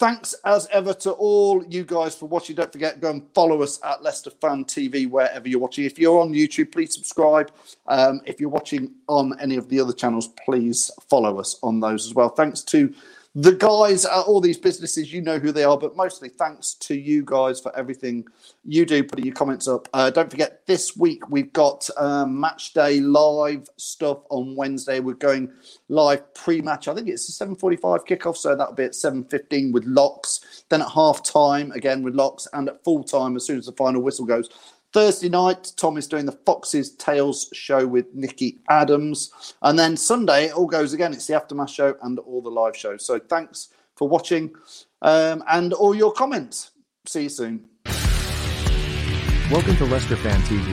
Thanks 0.01 0.35
as 0.45 0.67
ever 0.73 0.93
to 0.93 1.13
all 1.13 1.65
you 1.67 1.85
guys 1.85 2.17
for 2.17 2.27
watching. 2.27 2.57
Don't 2.57 2.73
forget, 2.73 3.01
go 3.01 3.11
and 3.11 3.23
follow 3.33 3.63
us 3.63 3.79
at 3.85 4.03
Leicester 4.03 4.31
Fan 4.31 4.65
TV 4.65 5.09
wherever 5.09 5.49
you're 5.49 5.61
watching. 5.61 5.85
If 5.85 6.01
you're 6.01 6.21
on 6.21 6.33
YouTube, 6.33 6.73
please 6.73 6.93
subscribe. 6.93 7.53
Um, 7.87 8.21
if 8.27 8.41
you're 8.41 8.51
watching 8.51 8.93
on 9.09 9.39
any 9.39 9.57
of 9.57 9.69
the 9.69 9.79
other 9.79 9.93
channels, 9.93 10.29
please 10.45 10.91
follow 11.09 11.39
us 11.39 11.61
on 11.63 11.79
those 11.79 12.07
as 12.07 12.15
well. 12.15 12.29
Thanks 12.29 12.63
to 12.63 12.93
the 13.37 13.53
guys 13.53 14.05
at 14.05 14.13
all 14.13 14.41
these 14.41 14.59
businesses, 14.59 15.13
you 15.13 15.21
know 15.21 15.41
who 15.41 15.51
they 15.51 15.65
are, 15.65 15.77
but 15.77 15.97
mostly 15.97 16.29
thanks 16.29 16.75
to 16.75 16.95
you 16.95 17.25
guys 17.25 17.61
for 17.61 17.77
everything 17.77 18.25
you 18.65 18.87
do, 18.87 19.03
putting 19.03 19.25
your 19.25 19.35
comments 19.35 19.67
up. 19.67 19.89
Uh, 19.93 20.09
don't 20.09 20.31
forget, 20.31 20.65
this 20.67 20.97
week 20.97 21.29
we've 21.29 21.53
got 21.53 21.89
um, 21.97 22.39
match 22.39 22.75
day 22.75 23.01
live 23.01 23.69
stuff 23.77 24.19
on 24.31 24.55
Wednesday. 24.55 25.01
We're 25.01 25.15
going 25.15 25.51
live 25.89 26.33
pre-match. 26.35 26.87
I 26.87 26.95
think 26.95 27.09
it's 27.09 27.41
a 27.41 27.45
7.45 27.45 28.07
kickoff, 28.07 28.37
so 28.37 28.55
that'll 28.55 28.75
be 28.75 28.85
at 28.85 28.93
7.15 28.93 29.73
with 29.73 29.85
locks. 29.85 30.65
Then 30.69 30.83
at 30.83 30.91
half 30.91 31.25
time, 31.25 31.73
again 31.73 32.05
with 32.05 32.15
locks, 32.15 32.47
and 32.53 32.69
at 32.69 32.85
full 32.85 33.03
time 33.03 33.35
as 33.35 33.45
soon 33.45 33.59
as 33.59 33.67
the 33.67 33.73
final 33.73 34.01
whistle 34.01 34.27
goes. 34.27 34.49
Thursday 34.95 35.29
night, 35.29 35.73
Tom 35.77 35.97
is 35.97 36.07
doing 36.07 36.25
the 36.25 36.39
Foxes 36.47 36.95
Tales 36.95 37.51
show 37.53 37.85
with 37.85 38.15
Nikki 38.15 38.61
Adams. 38.69 39.33
And 39.61 39.77
then 39.77 39.97
Sunday, 39.97 40.45
it 40.45 40.55
all 40.55 40.69
goes 40.69 40.93
again. 40.93 41.13
It's 41.13 41.27
the 41.27 41.35
Aftermath 41.35 41.71
show 41.71 41.97
and 42.03 42.21
all 42.21 42.41
the 42.41 42.49
live 42.49 42.77
shows. 42.77 43.05
So 43.05 43.19
thanks 43.19 43.71
for 43.97 44.09
watching 44.09 44.55
um, 45.03 45.43
and 45.51 45.73
all 45.73 45.97
your 45.97 46.13
comments. 46.13 46.71
See 47.07 47.25
you 47.25 47.29
soon. 47.29 47.65
Welcome 49.51 49.77
to 49.79 49.85
Leicester 49.85 50.15
Fan 50.15 50.41
TV. 50.43 50.65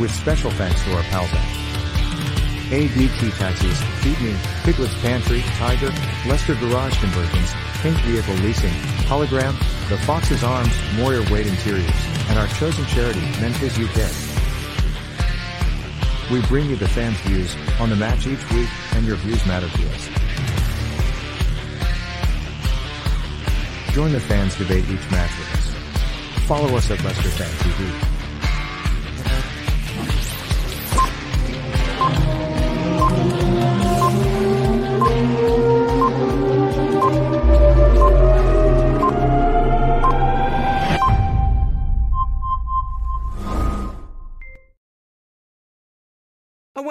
With 0.00 0.10
special 0.10 0.50
thanks 0.50 0.82
to 0.82 0.94
our 0.94 1.02
pals 1.04 1.30
at 1.32 1.40
ADT 2.72 3.38
Taxis, 3.38 3.80
Feed 4.02 4.20
Me, 4.20 4.36
Piglet's 4.64 5.00
Pantry, 5.00 5.42
Tiger, 5.58 5.92
Leicester 6.26 6.56
Garage 6.56 6.98
Conversions, 6.98 7.54
Pink 7.80 7.96
Vehicle 7.98 8.34
Leasing, 8.42 8.72
Hologram, 9.06 9.56
The 9.88 9.98
Fox's 9.98 10.42
Arms, 10.42 10.74
Moyer 10.96 11.22
Wade 11.30 11.46
Interiors, 11.46 11.88
and 12.28 12.36
our 12.36 12.48
chosen 12.48 12.84
charity, 12.86 13.20
Menphys 13.40 13.78
UK. 13.78 14.10
We 16.32 16.42
bring 16.48 16.68
you 16.68 16.74
the 16.74 16.88
fans' 16.88 17.20
views 17.20 17.54
on 17.78 17.88
the 17.88 17.94
match 17.94 18.26
each 18.26 18.50
week, 18.50 18.68
and 18.94 19.06
your 19.06 19.14
views 19.16 19.46
matter 19.46 19.68
to 19.68 19.88
us. 19.90 20.08
Join 23.94 24.10
the 24.10 24.20
fans 24.20 24.56
debate 24.56 24.84
each 24.90 25.10
match 25.12 25.30
with 25.38 25.54
us. 25.54 26.46
Follow 26.48 26.76
us 26.76 26.90
at 26.90 27.02
Leicester 27.04 27.28
Fan 27.28 27.48
TV. 27.48 28.17